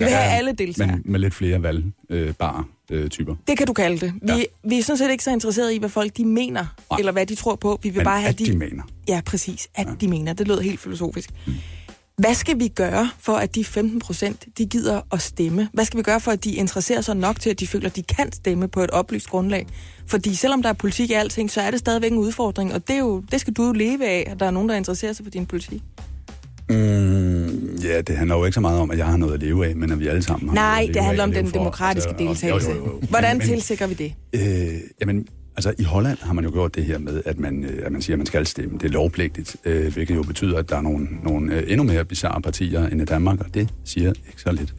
Ja, 0.00 0.06
have 0.06 0.38
alle 0.38 0.52
deltagere. 0.52 0.92
Men 0.96 1.02
med 1.12 1.20
lidt 1.20 1.34
flere 1.34 1.62
valgbare 1.62 1.92
øh, 2.10 2.34
bare, 2.34 2.64
øh, 2.92 3.08
typer. 3.10 3.34
Det 3.48 3.58
kan 3.58 3.66
du 3.66 3.72
kalde 3.72 4.06
det. 4.06 4.14
Vi, 4.22 4.32
ja. 4.32 4.44
vi 4.64 4.78
er 4.78 4.82
sådan 4.82 4.98
set 4.98 5.10
ikke 5.10 5.24
så 5.24 5.30
interesserede 5.30 5.74
i, 5.74 5.78
hvad 5.78 5.88
folk 5.88 6.16
de 6.16 6.24
mener, 6.24 6.66
Nej. 6.90 6.98
eller 6.98 7.12
hvad 7.12 7.26
de 7.26 7.34
tror 7.34 7.56
på. 7.56 7.78
Vi 7.82 7.88
vil 7.88 7.98
Men 7.98 8.04
bare 8.04 8.20
have 8.20 8.28
at 8.28 8.38
de 8.38 8.56
mener. 8.56 8.82
Ja, 9.08 9.20
præcis. 9.26 9.68
At 9.74 9.86
ja. 9.86 9.92
de 10.00 10.08
mener. 10.08 10.32
Det 10.32 10.48
lød 10.48 10.60
helt 10.60 10.80
filosofisk. 10.80 11.30
Mm. 11.46 11.52
Hvad 12.16 12.34
skal 12.34 12.58
vi 12.58 12.68
gøre 12.68 13.10
for, 13.20 13.32
at 13.32 13.54
de 13.54 13.64
15 13.64 14.00
procent, 14.00 14.46
de 14.58 14.66
gider 14.66 15.00
at 15.12 15.22
stemme? 15.22 15.68
Hvad 15.72 15.84
skal 15.84 15.98
vi 15.98 16.02
gøre 16.02 16.20
for, 16.20 16.30
at 16.30 16.44
de 16.44 16.52
interesserer 16.52 17.00
sig 17.00 17.16
nok 17.16 17.40
til, 17.40 17.50
at 17.50 17.60
de 17.60 17.66
føler, 17.66 17.86
at 17.86 17.96
de 17.96 18.02
kan 18.02 18.32
stemme 18.32 18.68
på 18.68 18.80
et 18.80 18.90
oplyst 18.90 19.28
grundlag? 19.28 19.66
Fordi 20.06 20.34
selvom 20.34 20.62
der 20.62 20.68
er 20.68 20.72
politik 20.72 21.10
i 21.10 21.12
alting, 21.12 21.50
så 21.50 21.60
er 21.60 21.70
det 21.70 21.80
stadigvæk 21.80 22.12
en 22.12 22.18
udfordring, 22.18 22.74
og 22.74 22.88
det, 22.88 22.94
er 22.94 22.98
jo, 22.98 23.22
det 23.30 23.40
skal 23.40 23.52
du 23.52 23.66
jo 23.66 23.72
leve 23.72 24.06
af, 24.06 24.26
at 24.30 24.40
der 24.40 24.46
er 24.46 24.50
nogen, 24.50 24.68
der 24.68 24.74
interesserer 24.74 25.12
sig 25.12 25.26
for 25.26 25.30
din 25.30 25.46
politik. 25.46 25.82
Mm, 26.68 26.76
ja, 27.94 28.00
det 28.00 28.16
handler 28.16 28.36
jo 28.36 28.44
ikke 28.44 28.54
så 28.54 28.60
meget 28.60 28.80
om, 28.80 28.90
at 28.90 28.98
jeg 28.98 29.06
har 29.06 29.16
noget 29.16 29.34
at 29.34 29.40
leve 29.40 29.66
af, 29.66 29.76
men 29.76 29.92
at 29.92 30.00
vi 30.00 30.06
alle 30.08 30.22
sammen 30.22 30.48
har 30.48 30.54
noget 30.54 30.70
Nej, 30.70 30.78
at 30.80 30.86
leve 30.86 30.92
det 30.94 30.98
af 30.98 31.04
handler 31.04 31.24
at 31.24 31.28
om 31.28 31.34
den 31.34 31.46
for. 31.46 31.52
demokratiske 31.58 32.10
Altså, 32.10 32.24
deltagelse. 32.26 32.70
jo, 32.70 32.76
jo, 32.76 32.84
jo. 32.86 33.00
Hvordan 33.10 33.38
Men- 33.38 33.46
tilsikrer 33.46 33.86
vi 33.86 33.94
det? 33.94 34.12
Øh, 34.32 34.74
jamen, 35.00 35.26
altså 35.56 35.74
i 35.78 35.82
Holland 35.82 36.18
har 36.22 36.32
man 36.32 36.44
jo 36.44 36.50
gjort 36.50 36.74
det 36.74 36.84
her 36.84 36.98
med, 36.98 37.22
at 37.26 37.38
man, 37.38 37.64
øh, 37.64 37.86
at 37.86 37.92
man 37.92 38.02
siger, 38.02 38.14
at 38.14 38.18
man 38.18 38.26
skal 38.26 38.46
stemme. 38.46 38.78
Det 38.78 38.84
er 38.84 38.92
lovpligtigt, 38.92 39.56
øh, 39.64 39.92
hvilket 39.92 40.14
jo 40.14 40.22
betyder, 40.22 40.58
at 40.58 40.68
der 40.70 40.76
er 40.76 40.80
nogle, 40.80 41.08
nogle 41.22 41.54
øh, 41.54 41.62
endnu 41.66 41.84
mere 41.84 42.04
bizarre 42.04 42.42
partier 42.42 42.86
end 42.86 43.02
i 43.02 43.04
Danmark, 43.04 43.40
og 43.40 43.54
det 43.54 43.68
siger 43.84 44.08
ikke 44.08 44.42
så 44.42 44.52
lidt, 44.52 44.74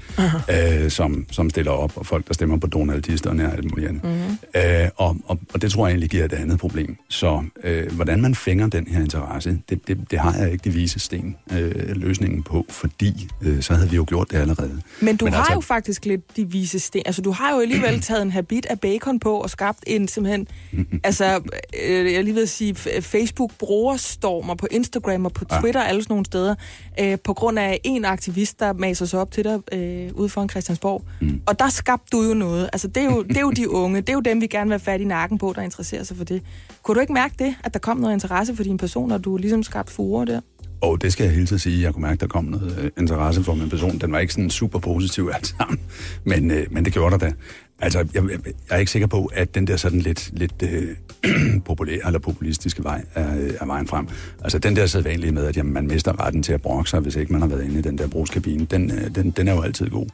øh, 0.84 0.92
som, 0.92 1.26
som 1.32 1.50
stiller 1.50 1.72
op, 1.72 1.92
og 1.96 2.06
folk, 2.06 2.28
der 2.28 2.34
stemmer 2.34 2.58
på 2.58 2.68
donaldisterne 2.68 3.48
og 3.48 3.54
alt 3.54 3.72
muligt 3.72 3.88
andet. 3.90 4.04
Mm-hmm. 4.04 4.38
Øh, 4.84 4.90
og, 4.96 5.18
og, 5.26 5.40
og 5.54 5.62
det 5.62 5.72
tror 5.72 5.88
jeg 5.88 5.92
egentlig 5.92 6.10
giver 6.10 6.26
et 6.26 6.34
andet 6.34 6.60
problem. 6.60 6.98
Så 7.10 7.44
øh, 7.64 7.92
hvordan 7.92 8.22
man 8.22 8.36
fænger 8.36 8.68
den 8.68 8.88
her 8.88 9.00
interesse, 9.02 9.60
det, 9.70 9.88
det, 9.88 9.98
det 10.12 10.20
har 10.20 10.38
jeg 10.38 10.52
ikke 10.52 10.64
de 10.64 10.70
vise 10.70 11.00
sten 11.00 11.36
øh, 11.52 11.72
løsningen 11.96 12.44
på, 12.44 12.66
fordi 12.70 13.30
øh, 13.42 13.62
så 13.62 13.74
havde 13.74 13.90
vi 13.90 13.96
jo 13.96 14.06
gjort 14.08 14.32
det 14.32 14.38
allerede. 14.38 14.82
Men 15.02 15.18
du 15.18 15.26
Men 15.26 15.34
har 15.34 15.42
altså- 15.42 15.54
jo 15.54 15.60
faktisk 15.60 16.06
lidt 16.06 16.38
de 16.38 16.50
vise 16.50 16.80
sten. 16.80 17.02
Altså, 17.06 17.22
du 17.22 17.32
har 17.32 17.54
jo 17.56 17.60
alligevel 17.60 18.02
taget 18.02 18.22
en 18.22 18.32
habit 18.32 18.66
af 18.66 18.80
bacon 18.80 19.20
på 19.20 19.38
og 19.38 19.50
skabt 19.50 19.80
en 19.88 20.08
simpelthen... 20.08 20.48
altså, 21.04 21.42
øh, 21.88 22.06
jeg 22.06 22.14
er 22.14 22.22
lige 22.22 22.36
ved 22.36 22.42
at 22.44 22.50
sige, 22.50 22.74
f- 22.78 23.00
Facebook-brugerstormer 23.00 24.56
på 24.56 24.68
Instagram 24.72 25.26
og 25.26 25.34
på 25.34 25.46
Ja. 25.52 25.60
Twitter, 25.60 25.82
alle 25.82 26.04
sådan 26.04 26.14
nogle 26.14 26.26
steder, 26.26 26.56
øh, 27.00 27.18
på 27.24 27.34
grund 27.34 27.60
af 27.60 27.80
en 27.84 28.06
aktivist, 28.06 28.60
der 28.60 28.74
maser 28.74 29.06
sig 29.06 29.20
op 29.20 29.32
til 29.32 29.44
dig 29.44 29.60
øh, 29.74 30.12
ude 30.14 30.30
foran 30.30 30.50
Christiansborg. 30.50 31.04
Mm. 31.22 31.42
Og 31.46 31.60
der 31.60 31.70
skabte 31.70 32.06
du 32.18 32.24
jo 32.24 32.34
noget. 32.34 32.70
Altså, 32.74 32.88
det 32.88 33.04
er 33.04 33.06
jo, 33.06 33.24
det 33.24 33.38
er 33.38 33.42
jo 33.42 33.52
de 33.52 33.70
unge. 33.70 34.02
Det 34.02 34.10
er 34.10 34.14
jo 34.14 34.20
dem, 34.20 34.42
vi 34.42 34.48
gerne 34.48 34.66
vil 34.66 34.74
have 34.74 34.80
fat 34.80 35.02
i 35.02 35.06
nakken 35.06 35.38
på, 35.38 35.54
der 35.56 35.62
interesserer 35.62 36.04
sig 36.04 36.18
for 36.18 36.24
det. 36.24 36.42
Kunne 36.84 36.96
du 36.96 37.02
ikke 37.02 37.14
mærke 37.14 37.36
det, 37.40 37.56
at 37.64 37.74
der 37.74 37.80
kom 37.80 37.98
noget 37.98 38.14
interesse 38.14 38.56
for 38.56 38.64
din 38.64 38.78
person, 38.78 39.12
og 39.12 39.24
du 39.24 39.38
ligesom 39.38 39.64
skabte 39.64 39.94
furore 39.94 40.26
der? 40.26 40.42
Og 40.84 41.02
det 41.02 41.14
skal 41.14 41.24
jeg 41.24 41.34
hele 41.34 41.46
tiden 41.46 41.60
sige. 41.60 41.82
Jeg 41.82 41.94
kunne 41.94 42.02
mærke, 42.02 42.20
der 42.20 42.28
kom 42.28 42.46
noget 42.46 42.80
øh, 42.80 42.92
interesse 42.98 43.44
for 43.44 43.54
min 43.54 43.70
person. 43.70 43.98
Den 43.98 44.12
var 44.12 44.20
ikke 44.20 44.34
sådan 44.34 44.50
super 44.50 44.80
positiv 44.80 45.30
alt 45.34 45.48
sammen. 45.48 45.80
Men, 46.32 46.52
øh, 46.52 46.68
men 46.72 46.86
det 46.86 46.94
gjorde 46.94 47.12
der 47.12 47.18
da. 47.18 47.34
Altså, 47.80 48.00
jeg, 48.00 48.08
jeg, 48.14 48.24
jeg 48.46 48.54
er 48.70 48.78
ikke 48.78 48.92
sikker 48.92 49.08
på, 49.08 49.32
at 49.34 49.56
den 49.56 49.68
der 49.68 49.78
sådan 49.78 50.00
lidt, 50.00 50.30
lidt 50.34 50.64
øh, 50.64 50.96
populære 51.66 52.02
eller 52.06 52.20
populistiske 52.20 52.84
vej 52.84 53.06
er, 53.16 53.38
øh, 53.38 53.52
er 53.60 53.66
vejen 53.66 53.88
frem. 53.88 54.08
Altså, 54.44 54.60
den 54.60 54.76
der 54.76 54.86
sædvanlige 54.86 55.32
med, 55.32 55.46
at 55.46 55.58
jamen, 55.58 55.74
man 55.74 55.88
mister 55.88 56.26
retten 56.26 56.44
til 56.44 56.54
at 56.54 56.62
brokke 56.62 56.90
sig, 56.90 57.00
hvis 57.00 57.16
ikke 57.16 57.32
man 57.32 57.42
har 57.42 57.48
været 57.48 57.64
inde 57.64 57.80
i 57.80 57.82
den 57.82 57.98
der 57.98 58.08
brugskabine, 58.08 58.66
den, 58.66 58.92
øh, 58.92 59.16
den, 59.16 59.32
den 59.32 59.48
er 59.48 59.54
jo 59.54 59.62
altid 59.62 59.90
god. 59.90 60.08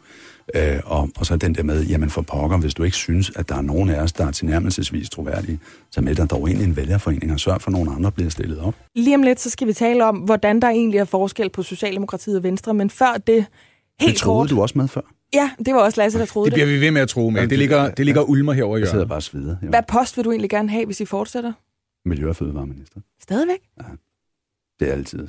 Øh, 0.56 0.80
og, 0.86 1.10
og 1.18 1.26
så 1.26 1.38
den 1.38 1.56
der 1.56 1.64
med, 1.64 1.86
jamen 1.86 2.10
for 2.10 2.22
pokker, 2.22 2.58
hvis 2.58 2.74
du 2.74 2.84
ikke 2.84 2.98
synes, 2.98 3.32
at 3.36 3.50
der 3.50 3.56
er 3.56 3.62
nogen 3.62 3.90
af 3.90 4.02
os, 4.02 4.14
der 4.14 4.26
er 4.28 4.32
tilnærmelsesvis 4.32 5.10
troværdige, 5.10 5.60
så 5.92 6.02
med 6.02 6.16
dig 6.16 6.30
dog 6.30 6.50
ind 6.50 6.62
i 6.62 6.64
en 6.64 6.76
vælgerforening 6.76 7.32
og 7.34 7.40
sørg 7.40 7.62
for, 7.62 7.68
at 7.70 7.74
nogen 7.74 7.90
andre 7.96 8.12
bliver 8.12 8.30
stillet 8.30 8.60
op. 8.60 8.76
Lige 8.96 9.16
om 9.16 9.24
lidt, 9.24 9.40
så 9.40 9.50
skal 9.50 9.68
vi 9.68 9.74
tale 9.74 10.06
om, 10.06 10.18
hvordan 10.18 10.60
der 10.60 10.70
egentlig 10.70 10.98
er 10.98 11.06
forskel 11.06 11.50
på 11.50 11.64
Socialdemokratiet 11.64 12.38
og 12.38 12.44
Venstre, 12.44 12.74
men 12.74 12.90
før 12.90 13.14
det, 13.28 13.46
helt 14.00 14.12
det 14.14 14.18
troede 14.20 14.48
kort... 14.48 14.50
du 14.50 14.62
også 14.62 14.78
med 14.78 14.88
før. 14.88 15.02
Ja, 15.34 15.52
det 15.66 15.74
var 15.74 15.80
også 15.82 16.02
Lasse, 16.02 16.20
der 16.20 16.26
troede 16.26 16.46
Det 16.46 16.52
det. 16.58 16.66
bliver 16.66 16.78
vi 16.80 16.86
ved 16.86 16.92
med 16.92 17.02
at 17.02 17.10
tro 17.10 17.30
med. 17.30 17.48
Det 17.48 17.58
ligger, 17.60 17.92
det 17.92 18.06
ligger 18.06 18.22
ulmer 18.22 18.54
herover 18.54 18.78
i 18.78 18.80
Jeg 18.80 18.88
sidder 18.88 18.98
hjørnet. 19.00 19.10
bare 19.10 19.22
sveder. 19.22 19.56
Jo. 19.64 19.70
Hvad 19.70 19.82
post 19.88 20.18
vil 20.18 20.26
du 20.26 20.32
egentlig 20.32 20.50
gerne 20.50 20.70
have, 20.70 20.86
hvis 20.86 21.00
I 21.02 21.06
fortsætter? 21.06 21.54
Miljø- 22.06 22.30
og 22.30 22.36
fødevareminister. 22.36 23.00
Stadigvæk? 23.22 23.60
Det 24.80 24.90
er 24.90 24.94
altid. 24.94 25.28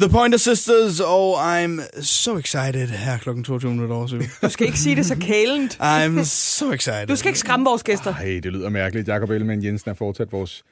The 0.00 0.08
Pointer 0.08 0.38
Sisters, 0.38 1.00
og 1.00 1.58
I'm 1.62 2.00
so 2.02 2.36
excited 2.36 2.86
her 2.86 3.18
klokken 3.18 3.44
22 3.44 3.70
minutter 3.70 3.96
over 3.96 4.06
syv. 4.06 4.20
Du 4.42 4.48
skal 4.48 4.66
ikke 4.66 4.78
sige 4.78 4.96
det 4.96 5.06
så 5.06 5.16
kælent. 5.20 5.78
I'm 5.80 6.24
so 6.24 6.72
excited. 6.72 7.06
Du 7.06 7.16
skal 7.16 7.28
ikke 7.28 7.38
skræmme 7.38 7.64
vores 7.64 7.82
gæster. 7.82 8.12
Hey, 8.12 8.40
det 8.40 8.52
lyder 8.52 8.68
mærkeligt. 8.68 9.08
Jakob 9.08 9.30
Ellemann 9.30 9.64
Jensen 9.64 9.90
er 9.90 9.94
fortsat 9.94 10.32
vores 10.32 10.64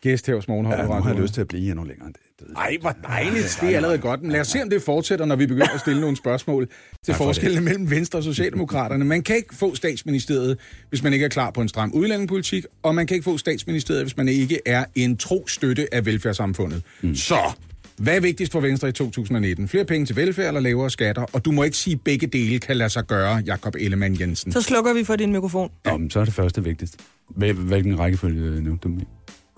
gæst 0.00 0.26
her 0.26 0.34
hos 0.34 0.48
Morgenholdet. 0.48 0.82
Ja, 0.82 0.86
på 0.86 0.94
nu 0.94 1.02
har 1.02 1.08
jeg 1.08 1.14
100. 1.14 1.22
lyst 1.22 1.34
til 1.34 1.40
at 1.40 1.48
blive 1.48 1.70
endnu 1.70 1.84
længere 1.84 2.08
det. 2.08 2.16
det. 2.40 2.46
Ej, 2.56 2.76
hvor 2.80 2.96
dejligt. 3.06 3.58
Det 3.60 3.70
er 3.70 3.76
allerede 3.76 3.98
godt. 3.98 4.22
Men 4.22 4.30
lad 4.32 4.40
os 4.40 4.48
se, 4.48 4.62
om 4.62 4.70
det 4.70 4.82
fortsætter, 4.82 5.24
når 5.26 5.36
vi 5.36 5.46
begynder 5.46 5.74
at 5.74 5.80
stille 5.80 6.00
nogle 6.00 6.16
spørgsmål 6.16 6.68
til 7.04 7.14
for 7.14 7.24
forskellene 7.24 7.64
mellem 7.64 7.90
Venstre 7.90 8.18
og 8.18 8.22
Socialdemokraterne. 8.22 9.04
Man 9.04 9.22
kan 9.22 9.36
ikke 9.36 9.54
få 9.54 9.74
statsministeriet, 9.74 10.58
hvis 10.88 11.02
man 11.02 11.12
ikke 11.12 11.24
er 11.24 11.28
klar 11.28 11.50
på 11.50 11.60
en 11.60 11.68
stram 11.68 11.92
udlændingepolitik, 11.94 12.64
og 12.82 12.94
man 12.94 13.06
kan 13.06 13.14
ikke 13.14 13.24
få 13.24 13.38
statsministeriet, 13.38 14.02
hvis 14.02 14.16
man 14.16 14.28
ikke 14.28 14.60
er 14.66 14.84
en 14.94 15.16
tro 15.16 15.46
støtte 15.46 15.94
af 15.94 16.06
velfærdssamfundet. 16.06 16.82
Mm. 17.02 17.14
Så, 17.14 17.52
hvad 18.02 18.16
er 18.16 18.20
vigtigst 18.20 18.52
for 18.52 18.60
Venstre 18.60 18.88
i 18.88 18.92
2019? 18.92 19.68
Flere 19.68 19.84
penge 19.84 20.06
til 20.06 20.16
velfærd 20.16 20.46
eller 20.46 20.60
lavere 20.60 20.90
skatter? 20.90 21.22
Og 21.32 21.44
du 21.44 21.52
må 21.52 21.62
ikke 21.62 21.76
sige, 21.76 21.94
at 21.94 22.00
begge 22.00 22.26
dele 22.26 22.58
kan 22.58 22.76
lade 22.76 22.90
sig 22.90 23.06
gøre, 23.06 23.36
Jakob 23.46 23.74
Ellemann 23.78 24.20
Jensen. 24.20 24.52
Så 24.52 24.62
slukker 24.62 24.94
vi 24.94 25.04
for 25.04 25.16
din 25.16 25.32
mikrofon. 25.32 25.70
Nå, 25.84 25.96
men 25.96 26.10
så 26.10 26.20
er 26.20 26.24
det 26.24 26.34
første 26.34 26.64
vigtigst. 26.64 26.96
Hvil- 27.36 27.52
Hvilken 27.52 27.98
rækkefølge 27.98 28.60
nævnte 28.62 28.88
du 28.88 28.88
med? 28.88 29.02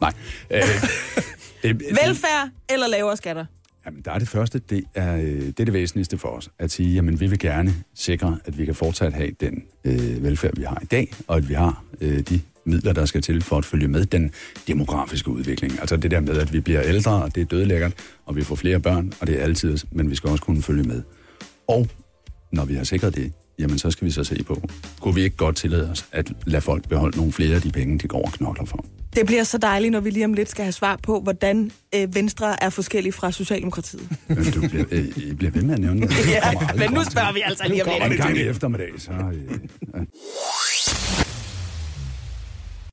Nej. 0.01 0.13
Øh, 0.51 0.61
det, 1.63 1.81
Velfærd 1.81 2.49
eller 2.69 2.87
lavere 2.87 3.17
skatter? 3.17 3.45
Jamen, 3.87 4.03
der 4.05 4.13
er 4.13 4.19
det 4.19 4.29
første, 4.29 4.61
det 4.71 4.85
er, 4.95 5.17
øh, 5.17 5.23
det 5.23 5.61
er 5.61 5.65
det 5.65 5.73
væsentligste 5.73 6.19
for 6.19 6.29
os. 6.29 6.51
At 6.59 6.71
sige, 6.71 6.95
jamen 6.95 7.21
vi 7.21 7.27
vil 7.27 7.39
gerne 7.39 7.75
sikre, 7.95 8.39
at 8.45 8.59
vi 8.59 8.65
kan 8.65 8.75
fortsat 8.75 9.13
have 9.13 9.31
den 9.41 9.63
øh, 9.85 10.23
velfærd, 10.23 10.57
vi 10.57 10.63
har 10.63 10.79
i 10.83 10.87
dag, 10.87 11.13
og 11.27 11.37
at 11.37 11.49
vi 11.49 11.55
har 11.55 11.85
øh, 12.01 12.19
de 12.21 12.41
midler, 12.67 12.93
der 12.93 13.05
skal 13.05 13.23
til 13.23 13.43
for 13.43 13.59
at 13.59 13.65
følge 13.65 13.89
med 13.89 14.05
den 14.07 14.31
demografiske 14.69 15.31
udvikling. 15.31 15.81
Altså 15.81 15.97
det 15.97 16.11
der 16.11 16.21
med, 16.21 16.37
at 16.39 16.53
vi 16.53 16.61
bliver 16.61 16.83
ældre, 16.83 17.23
og 17.23 17.35
det 17.35 17.41
er 17.41 17.45
dødelækkert, 17.45 17.93
og 18.27 18.37
vi 18.37 18.45
får 18.45 18.55
flere 18.55 18.81
børn, 18.81 19.13
og 19.21 19.27
det 19.27 19.39
er 19.39 19.43
altid, 19.43 19.79
men 19.91 20.11
vi 20.11 20.15
skal 20.15 20.31
også 20.31 20.45
kunne 20.45 20.63
følge 20.63 20.83
med. 20.83 21.03
Og 21.69 21.89
når 22.53 22.65
vi 22.65 22.75
har 22.75 22.85
sikret 22.85 23.15
det, 23.15 23.33
jamen 23.59 23.79
så 23.79 23.91
skal 23.91 24.05
vi 24.05 24.11
så 24.11 24.25
se 24.25 24.43
på, 24.43 24.63
kunne 25.01 25.15
vi 25.15 25.23
ikke 25.23 25.37
godt 25.37 25.57
tillade 25.57 25.91
os 25.91 26.07
at 26.13 26.33
lade 26.47 26.61
folk 26.63 26.89
beholde 26.89 27.17
nogle 27.17 27.33
flere 27.33 27.55
af 27.55 27.63
de 27.63 27.71
penge, 27.71 27.99
de 27.99 28.09
går 28.09 28.23
og 28.23 28.33
knokler 28.33 28.65
for. 28.65 28.85
Det 29.17 29.27
bliver 29.27 29.45
så 29.45 29.59
dejligt, 29.59 29.93
når 29.93 30.01
vi 30.01 30.11
lige 30.11 30.25
om 30.25 30.33
lidt 30.33 30.51
skal 30.51 30.65
have 30.65 30.73
svar 30.73 30.99
på, 31.03 31.21
hvordan 31.21 31.71
øh, 31.95 32.15
Venstre 32.15 32.63
er 32.63 32.71
forskellig 32.71 33.15
fra 33.15 33.33
Socialdemokratiet. 33.33 34.09
Men 34.29 34.45
du 34.45 34.69
bliver, 34.69 34.85
øh, 34.91 35.05
I 35.17 35.35
bliver 35.35 35.51
ved 35.51 35.63
med 35.63 35.75
at 35.75 35.81
nævne 35.81 36.01
det. 36.07 36.29
Ja, 36.29 36.41
men 36.77 36.91
nu 36.91 37.05
spørger 37.11 37.33
vi 37.33 37.41
altså 37.45 37.65
lige 37.69 37.85
om 37.85 37.91
lidt. 38.03 38.13
en 38.13 38.27
gang 38.27 38.37
i 38.37 38.43
eftermiddag, 38.43 38.89
så... 38.99 39.11
Øh, 39.13 39.59
ja. 39.95 40.01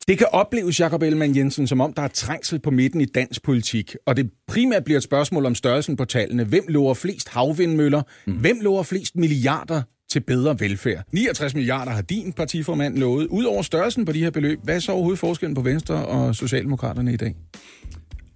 Det 0.08 0.18
kan 0.18 0.28
opleves, 0.32 0.80
Jakob 0.80 1.02
Ellemann 1.02 1.36
Jensen, 1.36 1.68
som 1.68 1.82
om 1.82 1.94
der 1.94 2.02
er 2.02 2.08
trængsel 2.08 2.60
på 2.60 2.72
midten 2.72 3.02
i 3.02 3.06
dansk 3.06 3.44
politik, 3.44 3.96
og 4.06 4.18
det 4.18 4.32
primært 4.48 4.84
bliver 4.84 4.98
et 4.98 5.04
spørgsmål 5.04 5.46
om 5.46 5.56
størrelsen 5.56 5.96
på 5.96 6.06
tallene. 6.06 6.44
Hvem 6.44 6.66
lover 6.68 6.94
flest 6.94 7.30
havvindmøller? 7.30 8.02
Mm. 8.28 8.34
Hvem 8.34 8.60
lover 8.62 8.84
flest 8.84 9.16
milliarder 9.16 9.82
til 10.12 10.20
bedre 10.20 10.60
velfærd? 10.60 11.04
69 11.12 11.56
milliarder 11.56 11.92
har 11.92 12.02
din 12.02 12.34
partiformand 12.34 12.98
lovet. 12.98 13.28
Udover 13.28 13.62
størrelsen 13.62 14.06
på 14.06 14.12
de 14.12 14.20
her 14.20 14.30
beløb, 14.30 14.60
hvad 14.64 14.76
er 14.76 14.80
så 14.80 14.92
overhovedet 14.92 15.20
forskellen 15.20 15.56
på 15.56 15.62
Venstre 15.62 16.06
og 16.06 16.36
Socialdemokraterne 16.36 17.14
i 17.14 17.18
dag? 17.18 17.36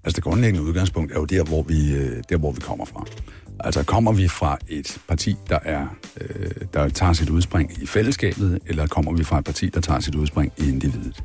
Altså 0.03 0.15
det 0.15 0.23
grundlæggende 0.23 0.67
udgangspunkt 0.67 1.11
er 1.11 1.19
jo 1.19 1.25
der, 1.25 1.43
hvor 1.43 1.63
vi, 1.63 1.95
øh, 1.95 2.23
der, 2.29 2.37
hvor 2.37 2.51
vi 2.51 2.61
kommer 2.61 2.85
fra. 2.85 3.07
Altså 3.59 3.83
kommer 3.83 4.11
vi 4.11 4.27
fra 4.27 4.57
et 4.67 4.97
parti, 5.07 5.35
der, 5.49 5.59
er, 5.63 5.87
øh, 6.21 6.51
der 6.73 6.89
tager 6.89 7.13
sit 7.13 7.29
udspring 7.29 7.71
i 7.81 7.85
fællesskabet, 7.85 8.59
eller 8.67 8.87
kommer 8.87 9.13
vi 9.13 9.23
fra 9.23 9.39
et 9.39 9.45
parti, 9.45 9.69
der 9.69 9.81
tager 9.81 9.99
sit 9.99 10.15
udspring 10.15 10.51
i 10.57 10.69
individet? 10.69 11.23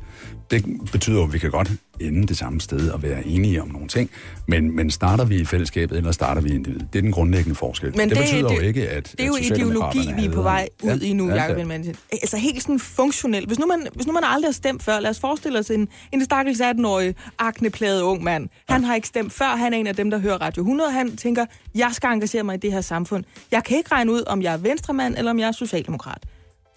Det 0.51 0.65
betyder 0.91 1.17
jo, 1.17 1.23
at 1.23 1.33
vi 1.33 1.37
kan 1.37 1.51
godt 1.51 1.71
ende 1.99 2.27
det 2.27 2.37
samme 2.37 2.61
sted 2.61 2.89
og 2.89 3.03
være 3.03 3.27
enige 3.27 3.61
om 3.61 3.67
nogle 3.67 3.87
ting, 3.87 4.09
men, 4.47 4.75
men 4.75 4.91
starter 4.91 5.25
vi 5.25 5.39
i 5.39 5.45
fællesskabet, 5.45 5.97
eller 5.97 6.11
starter 6.11 6.41
vi 6.41 6.49
i 6.49 6.53
individet? 6.55 6.87
Det 6.93 6.99
er 6.99 7.03
den 7.03 7.11
grundlæggende 7.11 7.55
forskel. 7.55 7.97
Men 7.97 8.09
det, 8.09 8.17
det- 8.17 8.17
betyder 8.25 8.47
det- 8.49 8.55
jo 8.57 8.61
ikke, 8.61 8.89
at 8.89 9.11
Det 9.11 9.19
er 9.23 9.27
jo 9.27 9.35
ideologi, 9.35 9.99
vi 10.15 10.25
er 10.25 10.31
på 10.31 10.41
vej 10.41 10.67
ud 10.83 10.89
Ja, 10.99 11.05
i 11.05 11.13
nu, 11.13 11.29
ja, 11.29 11.35
Jacob 11.43 11.57
ja. 11.71 11.77
Altså 12.11 12.37
helt 12.37 12.61
sådan 12.61 12.79
funktionelt. 12.79 13.47
Hvis 13.47 13.59
nu, 13.59 13.65
man, 13.65 13.87
hvis 13.95 14.07
nu 14.07 14.13
man 14.13 14.23
aldrig 14.25 14.47
har 14.47 14.53
stemt 14.53 14.83
før, 14.83 14.99
lad 14.99 15.09
os 15.09 15.19
forestille 15.19 15.59
os 15.59 15.69
en, 15.71 15.87
en 16.11 16.23
stakkels 16.25 16.61
18-årig, 16.61 17.15
aknepladet 17.39 18.01
ung 18.01 18.23
mand. 18.23 18.49
Han 18.69 18.83
har 18.83 18.95
ikke 18.95 19.07
stemt 19.07 19.33
før, 19.33 19.55
han 19.55 19.73
er 19.73 19.77
en 19.77 19.87
af 19.87 19.95
dem, 19.95 20.09
der 20.09 20.17
hører 20.19 20.37
Radio 20.37 20.61
100. 20.63 20.91
Han 20.91 21.17
tænker, 21.17 21.45
jeg 21.75 21.89
skal 21.91 22.09
engagere 22.21 22.43
mig 22.43 22.55
i 22.55 22.57
det 22.57 22.71
her 22.71 22.81
samfund. 22.81 23.23
Jeg 23.51 23.63
kan 23.63 23.77
ikke 23.77 23.91
regne 23.91 24.11
ud, 24.11 24.23
om 24.27 24.41
jeg 24.41 24.53
er 24.53 24.57
venstremand, 24.57 25.15
eller 25.17 25.31
om 25.31 25.39
jeg 25.39 25.47
er 25.47 25.51
socialdemokrat. 25.51 26.23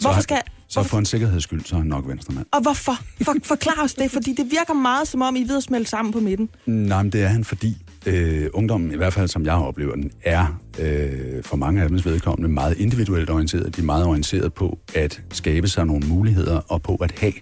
Hvorfor 0.01 0.21
skal... 0.21 0.43
Så 0.69 0.83
for 0.83 0.99
en 0.99 1.05
sikkerheds 1.05 1.43
skyld, 1.43 1.65
så 1.65 1.75
er 1.75 1.79
han 1.79 1.89
nok 1.89 2.09
venstremand. 2.09 2.47
Og 2.53 2.63
hvorfor? 2.63 2.93
For, 3.23 3.35
forklar 3.45 3.81
os 3.85 3.95
det, 3.95 4.11
fordi 4.11 4.35
det 4.35 4.51
virker 4.51 4.75
meget 4.75 5.09
som 5.09 5.23
om, 5.23 5.37
I 5.37 5.43
er 5.43 5.47
ved 5.47 5.57
at 5.57 5.63
smelte 5.63 5.91
sammen 5.91 6.13
på 6.13 6.21
midten. 6.21 6.49
Nej, 6.67 7.03
men 7.03 7.13
det 7.13 7.23
er 7.23 7.27
han, 7.27 7.45
fordi 7.45 7.77
øh, 8.07 8.47
ungdommen, 8.53 8.93
i 8.93 8.97
hvert 8.97 9.13
fald 9.13 9.29
som 9.29 9.45
jeg 9.45 9.55
oplever 9.55 9.95
den, 9.95 10.11
er 10.23 10.61
øh, 10.79 11.43
for 11.45 11.57
mange 11.57 11.83
af 11.83 11.89
dems 11.89 12.07
vedkommende 12.07 12.49
meget 12.49 12.79
individuelt 12.79 13.31
orienteret. 13.31 13.77
De 13.77 13.81
er 13.81 13.85
meget 13.85 14.07
orienteret 14.07 14.55
på 14.55 14.79
at 14.95 15.23
skabe 15.33 15.69
sig 15.69 15.87
nogle 15.87 16.07
muligheder 16.07 16.61
og 16.69 16.83
på 16.83 16.95
at 16.95 17.15
have 17.19 17.33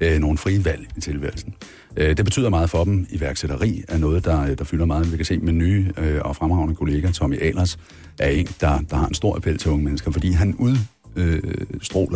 øh, 0.00 0.18
nogle 0.18 0.38
frie 0.38 0.64
valg 0.64 0.86
i 0.96 1.00
tilværelsen. 1.00 1.54
Øh, 1.96 2.16
det 2.16 2.24
betyder 2.24 2.50
meget 2.50 2.70
for 2.70 2.84
dem. 2.84 3.06
Iværksætteri 3.10 3.82
er 3.88 3.98
noget, 3.98 4.24
der, 4.24 4.54
der 4.54 4.64
fylder 4.64 4.84
meget. 4.84 5.12
Vi 5.12 5.16
kan 5.16 5.26
se 5.26 5.38
med 5.38 5.52
nye 5.52 5.92
øh, 5.98 6.20
og 6.24 6.36
fremragende 6.36 6.74
kollega, 6.74 7.10
Tommy 7.10 7.42
Ahlers, 7.42 7.78
er 8.18 8.28
en, 8.28 8.46
der, 8.60 8.78
der 8.90 8.96
har 8.96 9.06
en 9.06 9.14
stor 9.14 9.36
appel 9.36 9.58
til 9.58 9.70
unge 9.70 9.84
mennesker, 9.84 10.10
fordi 10.10 10.30
han 10.30 10.54
ud 10.58 10.76
øh, 11.16 11.42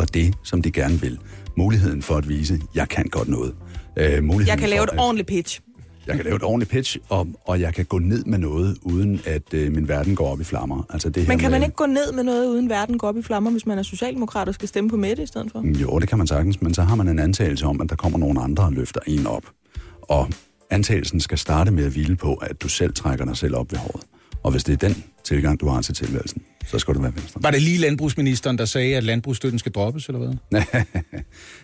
det, 0.05 0.33
som 0.43 0.61
de 0.61 0.71
gerne 0.71 1.01
vil. 1.01 1.17
Muligheden 1.57 2.01
for 2.01 2.15
at 2.15 2.29
vise, 2.29 2.59
jeg 2.75 2.89
kan 2.89 3.05
godt 3.05 3.27
noget. 3.27 3.53
Øh, 3.97 4.23
muligheden 4.23 4.47
Jeg 4.47 4.57
kan 4.57 4.69
lave 4.69 4.79
for 4.79 4.83
et 4.83 4.89
at- 4.93 4.99
ordentligt 4.99 5.27
pitch. 5.27 5.59
Jeg 6.07 6.15
kan 6.15 6.25
lave 6.25 6.35
et 6.35 6.43
ordentligt 6.43 6.71
pitch, 6.71 6.97
og, 7.09 7.27
og 7.45 7.61
jeg 7.61 7.73
kan 7.73 7.85
gå 7.85 7.99
ned 7.99 8.23
med 8.25 8.37
noget, 8.37 8.77
uden 8.81 9.21
at 9.25 9.53
øh, 9.53 9.71
min 9.71 9.87
verden 9.87 10.15
går 10.15 10.31
op 10.31 10.41
i 10.41 10.43
flammer. 10.43 10.83
Altså 10.89 11.09
det 11.09 11.23
her 11.23 11.29
Men 11.29 11.39
kan 11.39 11.51
med, 11.51 11.59
man 11.59 11.65
ikke 11.65 11.75
gå 11.75 11.85
ned 11.85 12.11
med 12.11 12.23
noget, 12.23 12.47
uden 12.47 12.69
verden 12.69 12.97
går 12.97 13.07
op 13.07 13.17
i 13.17 13.21
flammer, 13.21 13.51
hvis 13.51 13.65
man 13.65 13.77
er 13.77 13.83
socialdemokrat 13.83 14.47
og 14.47 14.53
skal 14.53 14.67
stemme 14.67 14.89
på 14.89 14.97
Mette 14.97 15.23
i 15.23 15.25
stedet 15.25 15.51
for? 15.51 15.79
Jo, 15.81 15.99
det 15.99 16.09
kan 16.09 16.17
man 16.17 16.27
sagtens, 16.27 16.61
men 16.61 16.73
så 16.73 16.81
har 16.81 16.95
man 16.95 17.07
en 17.07 17.19
antagelse 17.19 17.65
om, 17.65 17.81
at 17.81 17.89
der 17.89 17.95
kommer 17.95 18.17
nogle 18.17 18.41
andre 18.41 18.63
og 18.63 18.73
løfter 18.73 19.01
en 19.07 19.27
op. 19.27 19.43
Og 20.01 20.29
antagelsen 20.69 21.19
skal 21.19 21.37
starte 21.37 21.71
med 21.71 21.85
at 21.85 21.91
hvile 21.91 22.15
på, 22.15 22.33
at 22.33 22.61
du 22.61 22.69
selv 22.69 22.93
trækker 22.93 23.25
dig 23.25 23.37
selv 23.37 23.55
op 23.55 23.71
ved 23.71 23.79
håret. 23.79 24.03
Og 24.43 24.51
hvis 24.51 24.63
det 24.63 24.73
er 24.73 24.87
den 24.87 25.03
tilgang, 25.25 25.59
du 25.59 25.67
har 25.67 25.81
til 25.81 25.95
tilværelsen, 25.95 26.41
så 26.67 26.79
skal 26.79 26.93
du 26.93 27.01
være 27.01 27.15
venstre. 27.15 27.43
Var 27.43 27.51
det 27.51 27.61
lige 27.61 27.77
landbrugsministeren, 27.77 28.57
der 28.57 28.65
sagde, 28.65 28.95
at 28.95 29.03
landbrugsstøtten 29.03 29.59
skal 29.59 29.71
droppes, 29.71 30.07
eller 30.07 30.19
hvad? 30.19 30.61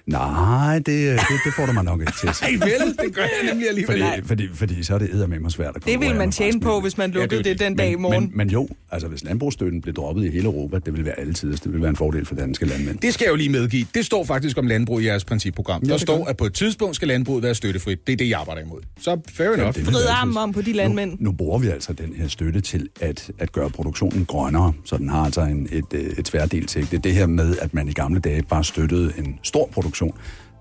Nej, 0.07 0.75
det, 0.75 0.85
det, 0.85 1.19
det 1.45 1.53
får 1.55 1.65
du 1.65 1.71
mig 1.71 1.83
nok 1.83 1.99
ikke 2.01 2.13
til. 2.21 2.29
Nej 2.41 2.51
vel, 2.51 2.87
det 3.05 3.15
gør 3.15 3.21
jeg 3.21 3.49
nemlig 3.49 3.67
alligevel. 3.69 4.03
Fordi, 4.03 4.27
fordi, 4.27 4.47
fordi 4.53 4.83
så 4.83 4.93
er 4.93 4.97
det 4.97 5.09
eddermame 5.13 5.51
svært 5.51 5.67
at 5.67 5.73
Det 5.75 5.83
konkurrere 5.83 6.13
man 6.17 6.27
med 6.27 6.33
tjene 6.33 6.59
på, 6.59 6.79
hvis 6.81 6.97
man 6.97 7.11
Ja, 7.13 7.19
lukkede 7.19 7.43
det 7.43 7.49
er 7.49 7.53
det 7.53 7.59
den 7.59 7.75
dag 7.75 7.87
i 7.91 7.95
men, 7.95 8.01
morgen. 8.01 8.23
men, 8.23 8.31
men 8.37 8.49
jo, 8.49 8.67
altså 8.91 9.07
hvis 9.07 9.23
landbrugsstøtten 9.23 9.81
blev 9.81 9.93
droppet 9.95 10.25
i 10.25 10.29
hele 10.29 10.45
Europa, 10.45 10.79
det 10.79 10.93
ville 10.93 11.05
være 11.05 11.19
altid, 11.19 11.51
det 11.51 11.65
ville 11.65 11.81
være 11.81 11.89
en 11.89 11.95
fordel 11.95 12.25
for 12.25 12.35
danske 12.35 12.65
landmænd. 12.65 12.99
Det 12.99 13.13
skal 13.13 13.25
jeg 13.25 13.31
jo 13.31 13.35
lige 13.35 13.49
medgive. 13.49 13.85
Det 13.93 14.05
står 14.05 14.25
faktisk 14.25 14.57
om 14.57 14.67
landbrug 14.67 15.01
i 15.01 15.05
jeres 15.05 15.25
principprogram. 15.25 15.81
Der 15.81 15.91
det 15.93 16.01
står, 16.01 16.25
at 16.25 16.37
på 16.37 16.45
et 16.45 16.53
tidspunkt 16.53 16.95
skal 16.95 17.07
landbruget 17.07 17.43
være 17.43 17.55
støttefrit. 17.55 18.07
Det 18.07 18.13
er 18.13 18.17
det, 18.17 18.29
jeg 18.29 18.39
arbejder 18.39 18.61
imod. 18.61 18.81
Så 19.01 19.21
fair 19.33 19.49
enough. 19.49 19.75
det- 19.75 19.87
Vrid 19.87 20.05
armen 20.09 20.37
om 20.37 20.53
på 20.53 20.61
de 20.61 20.73
landmænd. 20.73 21.11
Nu, 21.11 21.17
nu 21.19 21.31
bruger 21.31 21.59
vi 21.59 21.67
altså 21.67 21.93
den 21.93 22.13
her 22.13 22.27
støtte 22.27 22.61
til 22.61 22.89
at, 23.01 23.31
at 23.39 23.50
gøre 23.51 23.69
produktionen 23.69 24.25
grønnere, 24.25 24.73
så 24.85 24.97
den 24.97 25.09
har 25.09 25.25
altså 25.25 25.41
en, 25.41 25.67
et, 25.71 25.93
øh, 25.93 26.05
et 26.17 26.25
tværdelt 26.25 26.71
sigte. 26.71 26.97
Det 26.97 27.13
her 27.13 27.25
med, 27.25 27.57
at 27.61 27.73
man 27.73 27.87
i 27.87 27.91
gamle 27.91 28.19
dage 28.19 28.41
bare 28.43 28.63
støttede 28.63 29.13
en 29.17 29.39
stor 29.43 29.69
produktion, 29.73 30.13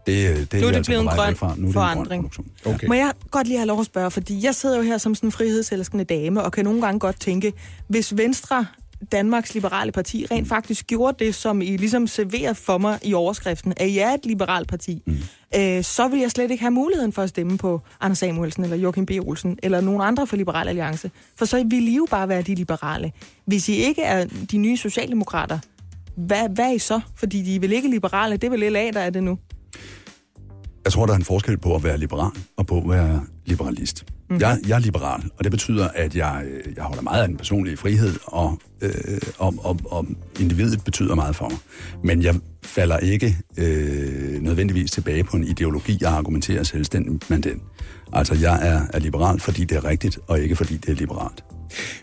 det, 0.06 0.30
øh, 0.30 0.36
det 0.36 0.52
Nu 0.52 0.58
er 0.58 0.70
det 0.70 0.76
altså 0.76 0.90
blevet 0.90 1.02
en 1.02 1.08
grøn 1.08 1.36
fra. 1.36 1.46
Nu 1.46 1.52
er 1.52 1.56
det 1.56 1.66
en 1.66 1.72
forandring. 1.72 2.32
grøn. 2.32 2.74
Okay. 2.74 2.86
Må 2.86 2.94
jeg 2.94 3.12
godt 3.30 3.46
lige 3.46 3.58
have 3.58 3.66
lov 3.66 3.80
at 3.80 3.86
spørge, 3.86 4.10
fordi 4.10 4.44
jeg 4.44 4.54
sidder 4.54 4.76
jo 4.76 4.82
her 4.82 4.98
som 4.98 5.14
sådan 5.14 5.26
en 5.26 5.32
frihedselskende 5.32 6.04
dame, 6.04 6.42
og 6.42 6.52
kan 6.52 6.64
nogle 6.64 6.80
gange 6.80 7.00
godt 7.00 7.20
tænke, 7.20 7.52
hvis 7.88 8.16
Venstre, 8.16 8.66
Danmarks 9.12 9.54
Liberale 9.54 9.92
Parti, 9.92 10.26
rent 10.30 10.48
faktisk 10.48 10.86
gjorde 10.86 11.24
det, 11.24 11.34
som 11.34 11.62
I 11.62 11.76
ligesom 11.76 12.06
serverede 12.06 12.54
for 12.54 12.78
mig 12.78 12.98
i 13.02 13.14
overskriften, 13.14 13.72
at 13.76 13.88
I 13.88 13.98
er 13.98 14.10
et 14.10 14.26
liberalt 14.26 14.68
parti, 14.68 15.02
mm 15.06 15.16
øh, 15.56 15.84
så 15.84 16.08
vil 16.08 16.20
jeg 16.20 16.30
slet 16.30 16.50
ikke 16.50 16.62
have 16.62 16.70
muligheden 16.70 17.12
for 17.12 17.22
at 17.22 17.28
stemme 17.28 17.58
på 17.58 17.80
Anders 18.00 18.18
Samuelsen, 18.18 18.64
eller 18.64 18.76
Joachim 18.76 19.06
B. 19.06 19.10
Olsen, 19.10 19.58
eller 19.62 19.80
nogen 19.80 20.00
andre 20.00 20.26
fra 20.26 20.36
Liberal 20.36 20.68
Alliance. 20.68 21.10
For 21.36 21.44
så 21.44 21.64
vil 21.66 21.88
I 21.88 21.96
jo 21.96 22.06
bare 22.10 22.28
være 22.28 22.42
de 22.42 22.54
liberale. 22.54 23.12
Hvis 23.44 23.68
I 23.68 23.72
ikke 23.72 24.02
er 24.02 24.24
de 24.50 24.58
nye 24.58 24.76
socialdemokrater, 24.76 25.58
hvad, 26.16 26.48
hvad 26.48 26.64
er 26.64 26.72
I 26.72 26.78
så? 26.78 27.00
Fordi 27.14 27.42
de 27.42 27.56
er 27.56 27.60
vel 27.60 27.72
ikke 27.72 27.90
liberale, 27.90 28.36
det 28.36 28.44
er 28.44 28.50
vel 28.50 28.72
LA, 28.72 28.90
der 28.90 29.00
er 29.00 29.10
det 29.10 29.22
nu. 29.22 29.38
Jeg 30.84 30.92
tror, 30.92 31.06
der 31.06 31.12
er 31.12 31.16
en 31.16 31.24
forskel 31.24 31.58
på 31.58 31.74
at 31.74 31.84
være 31.84 31.98
liberal 31.98 32.30
og 32.56 32.66
på 32.66 32.78
at 32.78 32.88
være 32.88 33.22
liberalist. 33.46 34.04
Mm. 34.30 34.40
Jeg, 34.40 34.58
jeg 34.68 34.74
er 34.74 34.78
liberal, 34.78 35.22
og 35.38 35.44
det 35.44 35.50
betyder, 35.50 35.88
at 35.88 36.16
jeg, 36.16 36.44
øh, 36.46 36.72
jeg 36.76 36.84
holder 36.84 37.02
meget 37.02 37.22
af 37.22 37.28
den 37.28 37.36
personlige 37.36 37.76
frihed, 37.76 38.14
og, 38.24 38.58
øh, 38.80 38.92
og, 39.38 39.54
og, 39.58 39.78
og 39.84 40.06
individet 40.40 40.84
betyder 40.84 41.14
meget 41.14 41.36
for 41.36 41.48
mig. 41.48 41.58
Men 42.04 42.22
jeg 42.22 42.34
falder 42.62 42.98
ikke 42.98 43.36
øh, 43.56 44.42
nødvendigvis 44.42 44.90
tilbage 44.90 45.24
på 45.24 45.36
en 45.36 45.44
ideologi, 45.44 45.98
jeg 46.00 46.10
argumenterer 46.10 46.62
selvstændigt 46.62 47.30
med 47.30 47.38
den. 47.38 47.62
Altså, 48.12 48.34
jeg 48.34 48.68
er, 48.68 48.80
er 48.94 48.98
liberal, 48.98 49.40
fordi 49.40 49.64
det 49.64 49.76
er 49.76 49.84
rigtigt, 49.84 50.18
og 50.26 50.40
ikke 50.40 50.56
fordi 50.56 50.76
det 50.76 50.88
er 50.88 50.94
liberalt. 50.94 51.44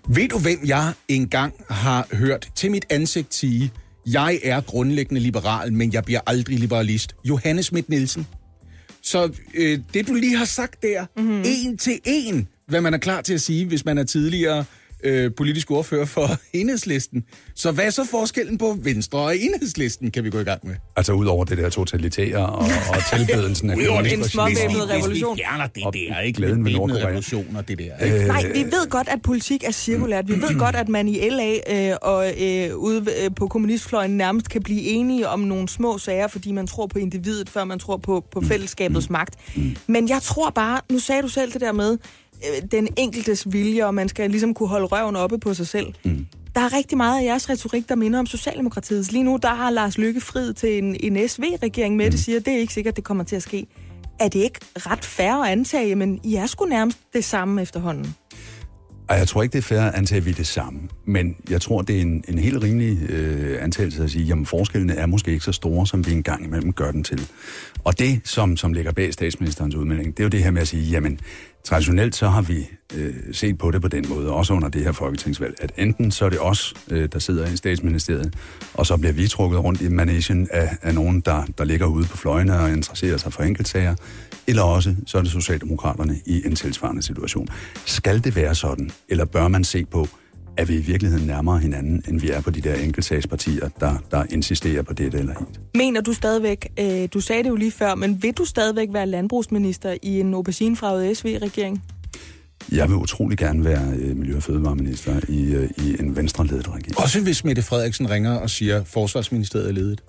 Ved 0.07 0.29
du, 0.29 0.39
hvem 0.39 0.59
jeg 0.65 0.93
engang 1.07 1.53
har 1.69 2.07
hørt 2.13 2.49
til 2.55 2.71
mit 2.71 2.85
ansigt 2.89 3.33
sige, 3.33 3.71
jeg 4.05 4.39
er 4.43 4.61
grundlæggende 4.61 5.21
liberal, 5.21 5.73
men 5.73 5.93
jeg 5.93 6.03
bliver 6.03 6.19
aldrig 6.27 6.59
liberalist? 6.59 7.15
Johannes 7.23 7.65
Schmidt 7.65 7.89
Nielsen. 7.89 8.27
Så 9.07 9.31
øh, 9.53 9.79
det, 9.93 10.07
du 10.07 10.13
lige 10.13 10.37
har 10.37 10.45
sagt 10.45 10.81
der, 10.81 11.05
mm-hmm. 11.17 11.43
en 11.45 11.77
til 11.77 11.99
en, 12.05 12.47
hvad 12.65 12.81
man 12.81 12.93
er 12.93 12.97
klar 12.97 13.21
til 13.21 13.33
at 13.33 13.41
sige, 13.41 13.65
hvis 13.65 13.85
man 13.85 13.97
er 13.97 14.03
tidligere 14.03 14.65
øh, 15.03 15.31
politisk 15.37 15.71
ordfører 15.71 16.05
for 16.05 16.27
enhedslisten. 16.53 17.23
Så 17.55 17.71
hvad 17.71 17.85
er 17.85 17.89
så 17.89 18.05
forskellen 18.11 18.57
på 18.57 18.77
Venstre 18.81 19.19
og 19.19 19.37
enhedslisten, 19.37 20.11
kan 20.11 20.23
vi 20.23 20.29
gå 20.29 20.39
i 20.39 20.43
gang 20.43 20.67
med? 20.67 20.75
Altså, 20.95 21.13
ud 21.13 21.25
over 21.25 21.45
det 21.45 21.57
der 21.57 21.69
totalitære 21.69 22.45
og, 22.45 22.57
og 22.59 22.97
tilbedelsen 23.17 23.69
af 23.69 23.75
Udover 23.75 24.01
det, 24.01 24.13
en 24.13 24.19
kommunistisk 24.19 24.33
småvæbnet 24.33 24.89
regime. 24.89 24.93
revolution. 25.03 25.37
Vi 25.37 25.41
fjerner 25.41 25.67
det 25.67 25.83
Og 25.83 25.93
der, 25.93 26.19
ikke? 26.19 26.37
glæden 26.37 26.65
ved 26.65 26.71
Nordkorea. 26.71 27.05
revolutioner, 27.07 27.61
det 27.61 27.79
der. 27.79 28.05
Ikke? 28.05 28.21
Øh, 28.21 28.27
Nej, 28.27 28.43
vi 28.53 28.63
ved 28.63 28.89
godt, 28.89 29.07
at 29.09 29.21
politik 29.21 29.63
er 29.63 29.71
cirkulært. 29.71 30.27
Vi 30.27 30.33
ved 30.41 30.59
godt, 30.65 30.75
at 30.75 30.89
man 30.89 31.07
i 31.07 31.29
LA 31.29 31.53
øh, 31.91 31.95
og 32.01 32.31
øh, 32.41 32.75
ude 32.77 33.05
øh, 33.23 33.31
på 33.35 33.47
kommunistfløjen 33.47 34.11
nærmest 34.17 34.49
kan 34.49 34.63
blive 34.63 34.81
enige 34.81 35.27
om 35.27 35.39
nogle 35.39 35.69
små 35.69 35.97
sager, 35.97 36.27
fordi 36.27 36.51
man 36.51 36.67
tror 36.67 36.87
på 36.87 36.99
individet, 36.99 37.49
før 37.49 37.63
man 37.63 37.79
tror 37.79 37.97
på, 37.97 38.25
på 38.31 38.41
fællesskabets 38.41 39.09
magt. 39.09 39.35
Men 39.87 40.09
jeg 40.09 40.21
tror 40.21 40.49
bare, 40.49 40.81
nu 40.91 40.99
sagde 40.99 41.21
du 41.21 41.27
selv 41.27 41.53
det 41.53 41.61
der 41.61 41.71
med, 41.71 41.97
den 42.71 42.87
enkeltes 42.97 43.51
vilje, 43.51 43.85
og 43.85 43.93
man 43.93 44.09
skal 44.09 44.29
ligesom 44.29 44.53
kunne 44.53 44.69
holde 44.69 44.85
røven 44.85 45.15
oppe 45.15 45.39
på 45.39 45.53
sig 45.53 45.67
selv. 45.67 45.93
Mm. 46.05 46.25
Der 46.55 46.61
er 46.61 46.73
rigtig 46.73 46.97
meget 46.97 47.21
af 47.21 47.25
jeres 47.25 47.49
retorik, 47.49 47.89
der 47.89 47.95
minder 47.95 48.19
om 48.19 48.25
Socialdemokratiets. 48.25 49.11
Lige 49.11 49.23
nu, 49.23 49.39
der 49.41 49.53
har 49.53 49.69
Lars 49.69 49.97
Lykke 49.97 50.21
frid 50.21 50.53
til 50.53 50.77
en, 50.77 50.95
en 50.99 51.29
SV-regering 51.29 51.95
med, 51.95 52.05
mm. 52.05 52.11
det 52.11 52.19
siger, 52.19 52.39
det 52.39 52.53
er 52.53 52.57
ikke 52.57 52.73
sikkert, 52.73 52.95
det 52.95 53.03
kommer 53.03 53.23
til 53.23 53.35
at 53.35 53.43
ske. 53.43 53.67
Er 54.19 54.27
det 54.27 54.39
ikke 54.39 54.59
ret 54.75 55.05
fair 55.05 55.43
at 55.43 55.51
antage, 55.51 55.95
men 55.95 56.19
I 56.23 56.35
er 56.35 56.45
sgu 56.45 56.65
nærmest 56.65 56.97
det 57.13 57.25
samme 57.25 57.61
efterhånden? 57.61 58.15
Ej, 59.09 59.17
jeg 59.17 59.27
tror 59.27 59.43
ikke, 59.43 59.53
det 59.53 59.57
er 59.57 59.63
fair 59.63 59.81
at 59.81 59.95
antage, 59.95 60.17
at 60.17 60.25
vi 60.25 60.31
er 60.31 60.35
det 60.35 60.47
samme. 60.47 60.79
Men 61.05 61.35
jeg 61.49 61.61
tror, 61.61 61.81
det 61.81 61.97
er 61.97 62.01
en, 62.01 62.23
en 62.27 62.37
helt 62.37 62.63
rimelig 62.63 63.09
øh, 63.09 63.63
antagelse 63.63 64.03
at 64.03 64.11
sige, 64.11 64.25
jamen 64.25 64.45
forskellene 64.45 64.93
er 64.93 65.05
måske 65.05 65.31
ikke 65.31 65.45
så 65.45 65.51
store, 65.51 65.87
som 65.87 66.07
vi 66.07 66.11
engang 66.11 66.45
imellem 66.45 66.73
gør 66.73 66.91
den 66.91 67.03
til. 67.03 67.29
Og 67.83 67.99
det, 67.99 68.21
som, 68.23 68.57
som 68.57 68.73
ligger 68.73 68.91
bag 68.91 69.13
statsministerens 69.13 69.75
udmelding, 69.75 70.17
det 70.17 70.19
er 70.19 70.23
jo 70.23 70.29
det 70.29 70.43
her 70.43 70.51
med 70.51 70.61
at 70.61 70.67
sige, 70.67 70.83
jamen 70.83 71.19
traditionelt 71.67 72.15
så 72.15 72.27
har 72.27 72.41
vi 72.41 72.69
øh, 72.95 73.15
set 73.31 73.57
på 73.57 73.71
det 73.71 73.81
på 73.81 73.87
den 73.87 74.05
måde, 74.09 74.31
også 74.31 74.53
under 74.53 74.69
det 74.69 74.83
her 74.83 74.91
folketingsvalg, 74.91 75.55
at 75.61 75.71
enten 75.77 76.11
så 76.11 76.25
er 76.25 76.29
det 76.29 76.39
os, 76.41 76.73
øh, 76.91 77.09
der 77.13 77.19
sidder 77.19 77.47
i 77.47 77.57
statsministeriet, 77.57 78.33
og 78.73 78.85
så 78.85 78.97
bliver 78.97 79.13
vi 79.13 79.27
trukket 79.27 79.63
rundt 79.63 79.81
i 79.81 79.89
managen 79.89 80.47
af, 80.51 80.77
af 80.81 80.95
nogen, 80.95 81.21
der, 81.21 81.43
der 81.57 81.63
ligger 81.63 81.85
ude 81.85 82.05
på 82.07 82.17
fløjene 82.17 82.59
og 82.59 82.69
interesserer 82.69 83.17
sig 83.17 83.33
for 83.33 83.43
enkeltsager, 83.43 83.95
eller 84.47 84.63
også 84.63 84.95
så 85.05 85.17
er 85.17 85.21
det 85.21 85.31
Socialdemokraterne 85.31 86.15
i 86.25 86.41
en 86.45 86.55
tilsvarende 86.55 87.01
situation. 87.01 87.47
Skal 87.85 88.23
det 88.23 88.35
være 88.35 88.55
sådan, 88.55 88.91
eller 89.09 89.25
bør 89.25 89.47
man 89.47 89.63
se 89.63 89.85
på, 89.85 90.07
er 90.57 90.65
vi 90.65 90.75
i 90.75 90.81
virkeligheden 90.81 91.27
nærmere 91.27 91.59
hinanden, 91.59 92.03
end 92.07 92.21
vi 92.21 92.29
er 92.29 92.41
på 92.41 92.49
de 92.49 92.61
der 92.61 92.75
enkeltsagspartier, 92.75 93.69
der, 93.79 94.03
der 94.11 94.23
insisterer 94.29 94.81
på 94.81 94.93
det 94.93 95.13
eller 95.13 95.33
hit. 95.39 95.59
Mener 95.75 96.01
du 96.01 96.13
stadigvæk, 96.13 96.67
øh, 96.79 97.07
du 97.13 97.19
sagde 97.19 97.43
det 97.43 97.49
jo 97.49 97.55
lige 97.55 97.71
før, 97.71 97.95
men 97.95 98.23
vil 98.23 98.33
du 98.33 98.45
stadigvæk 98.45 98.87
være 98.91 99.05
landbrugsminister 99.05 99.97
i 100.01 100.19
en 100.19 100.33
auberginefarvet 100.33 101.17
SV-regering? 101.17 101.83
Jeg 102.71 102.89
vil 102.89 102.95
utrolig 102.95 103.37
gerne 103.37 103.65
være 103.65 103.93
øh, 103.97 104.17
Miljø- 104.17 104.35
og 104.35 104.43
Fødevareminister 104.43 105.19
i, 105.29 105.53
øh, 105.53 105.69
i 105.77 105.95
en 105.99 106.15
venstreledet 106.15 106.67
regering. 106.67 106.99
Også 106.99 107.21
hvis 107.21 107.43
Mette 107.43 107.61
Frederiksen 107.61 108.09
ringer 108.09 108.33
og 108.33 108.49
siger, 108.49 108.83
forsvarsministeriet 108.83 109.67
er 109.67 109.73
ledet. 109.73 110.03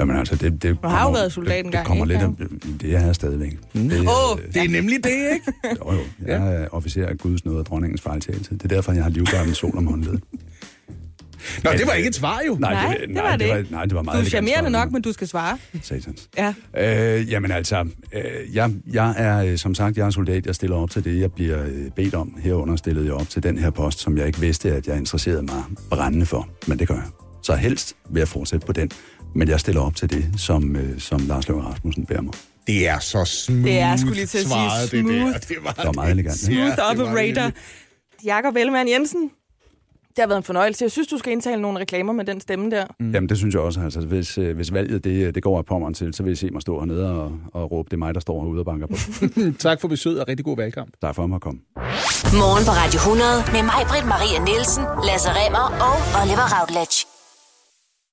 Jamen 0.00 0.16
altså, 0.16 0.36
det, 0.36 0.62
det 0.62 0.62
Du 0.82 0.88
har 0.88 0.98
jo 0.98 1.04
kommer- 1.04 1.18
været 1.18 1.32
soldat 1.32 1.50
det, 1.52 1.64
engang, 1.64 1.72
Det 1.84 1.86
kommer 1.86 2.04
ikke? 2.10 2.26
lidt 2.26 2.62
af, 2.72 2.78
det 2.80 2.94
er 2.96 3.00
jeg 3.06 3.14
stadigvæk. 3.14 3.58
Mm. 3.74 3.88
Det, 3.88 4.00
Åh, 4.00 4.06
øh, 4.46 4.54
Det 4.54 4.64
er 4.64 4.68
nemlig 4.68 5.04
det, 5.04 5.10
ikke? 5.32 5.52
jo, 5.86 5.92
jo, 5.92 6.00
jeg 6.26 6.54
er 6.54 6.68
officer 6.72 7.06
af 7.06 7.18
Guds 7.18 7.44
nåde 7.44 7.58
og 7.58 7.66
dronningens 7.66 8.00
fejltagelse. 8.02 8.50
Det 8.54 8.64
er 8.64 8.68
derfor, 8.68 8.92
jeg 8.92 9.02
har 9.02 9.10
livgarden 9.10 9.54
sol 9.54 9.76
om 9.78 9.86
håndledet. 9.86 10.22
Nå, 11.64 11.70
det 11.72 11.86
var 11.86 11.92
ikke 11.92 12.08
et 12.08 12.14
svar 12.14 12.40
jo. 12.46 12.54
Nej, 12.60 12.70
det 13.06 13.14
var 13.14 13.30
det 13.30 13.40
det 13.40 13.48
var, 13.48 13.64
nej, 13.70 13.84
det 13.84 13.94
var 13.94 14.02
meget 14.02 14.18
Du 14.20 14.24
er 14.24 14.28
charmerende 14.28 14.70
nok, 14.70 14.92
men 14.92 15.02
du 15.02 15.12
skal 15.12 15.28
svare. 15.28 15.58
Satans. 15.82 16.28
Ja. 16.38 16.54
Øh, 17.18 17.30
jamen 17.30 17.50
altså, 17.50 17.86
øh, 18.12 18.54
jeg, 18.54 18.70
jeg 18.92 19.14
er 19.16 19.38
øh, 19.44 19.58
som 19.58 19.74
sagt, 19.74 19.96
jeg 19.98 20.06
er 20.06 20.10
soldat, 20.10 20.46
jeg 20.46 20.54
stiller 20.54 20.76
op 20.76 20.90
til 20.90 21.04
det, 21.04 21.20
jeg 21.20 21.32
bliver 21.32 21.62
øh, 21.64 21.90
bedt 21.96 22.14
om. 22.14 22.36
Herunder 22.42 22.76
stillede 22.76 23.06
jeg 23.06 23.14
op 23.14 23.28
til 23.28 23.42
den 23.42 23.58
her 23.58 23.70
post, 23.70 23.98
som 24.00 24.18
jeg 24.18 24.26
ikke 24.26 24.40
vidste, 24.40 24.72
at 24.72 24.86
jeg 24.88 24.96
interesserede 24.96 25.42
mig 25.42 25.62
brændende 25.90 26.26
for. 26.26 26.48
Men 26.66 26.78
det 26.78 26.88
gør 26.88 26.94
jeg. 26.94 27.04
Så 27.42 27.54
helst 27.54 27.96
vil 28.10 28.20
jeg 28.20 28.28
fortsætte 28.28 28.66
på 28.66 28.72
den. 28.72 28.90
Men 29.34 29.48
jeg 29.48 29.60
stiller 29.60 29.80
op 29.80 29.96
til 29.96 30.10
det, 30.10 30.24
som, 30.40 30.76
øh, 30.76 30.98
som 31.00 31.20
Lars 31.20 31.48
Løkke 31.48 31.62
Rasmussen 31.62 32.06
bærer 32.06 32.20
mig. 32.20 32.32
Det 32.66 32.88
er 32.88 32.98
så 32.98 33.24
smooth 33.24 33.64
Det 33.64 33.78
er, 33.78 33.96
skulle 33.96 34.14
lige 34.14 34.26
til 34.26 34.38
at 34.38 34.42
sige, 34.42 34.52
svaret, 34.52 34.90
det 34.92 35.00
smooth. 35.00 35.32
der. 35.32 35.38
Det 35.38 35.56
var, 35.62 35.72
Det 35.72 35.86
var 35.86 35.92
meget 35.92 36.10
elegant. 36.10 36.42
Ja, 36.48 36.52
Smooth 36.54 36.76
det 36.90 36.98
var 36.98 37.04
operator. 37.10 37.50
Jakob 38.24 38.56
Ellemann 38.56 38.88
Jensen. 38.88 39.30
Det 40.16 40.18
har 40.18 40.26
været 40.26 40.38
en 40.38 40.44
fornøjelse. 40.44 40.84
Jeg 40.84 40.90
synes, 40.90 41.08
du 41.08 41.18
skal 41.18 41.32
indtale 41.32 41.62
nogle 41.62 41.78
reklamer 41.80 42.12
med 42.12 42.24
den 42.24 42.40
stemme 42.40 42.70
der. 42.70 42.84
Mm. 43.00 43.12
Jamen, 43.12 43.28
det 43.28 43.38
synes 43.38 43.54
jeg 43.54 43.62
også. 43.62 43.80
Altså, 43.80 44.00
hvis, 44.00 44.38
øh, 44.38 44.56
hvis 44.56 44.72
valget 44.72 45.04
det, 45.04 45.34
det 45.34 45.42
går 45.42 45.58
af 45.58 45.64
pommeren 45.64 45.94
til, 45.94 46.14
så 46.14 46.22
vil 46.22 46.32
I 46.32 46.36
se 46.36 46.50
mig 46.50 46.62
stå 46.62 46.78
hernede 46.78 47.10
og, 47.10 47.32
og 47.52 47.72
råbe, 47.72 47.86
det 47.90 47.92
er 47.92 47.98
mig, 47.98 48.14
der 48.14 48.20
står 48.20 48.42
herude 48.42 48.60
og 48.60 48.64
banker 48.66 48.86
på. 48.86 48.96
Tak 49.68 49.80
for 49.80 49.88
besøget 49.88 50.20
og 50.20 50.28
rigtig 50.28 50.44
god 50.44 50.56
valgkamp. 50.56 50.90
Er 51.02 51.12
for 51.12 51.34
at 51.34 51.40
komme. 51.40 51.60
Morgen 52.42 52.64
på 52.64 52.70
Radio 52.70 52.98
100 52.98 53.44
med 53.52 53.62
mig, 53.62 53.80
Britt 53.90 54.06
Maria 54.06 54.38
Nielsen, 54.44 54.84
Lasse 55.08 55.28
Remmer 55.38 55.66
og 55.88 55.96
Oliver 56.22 56.46
Routledge. 56.54 57.09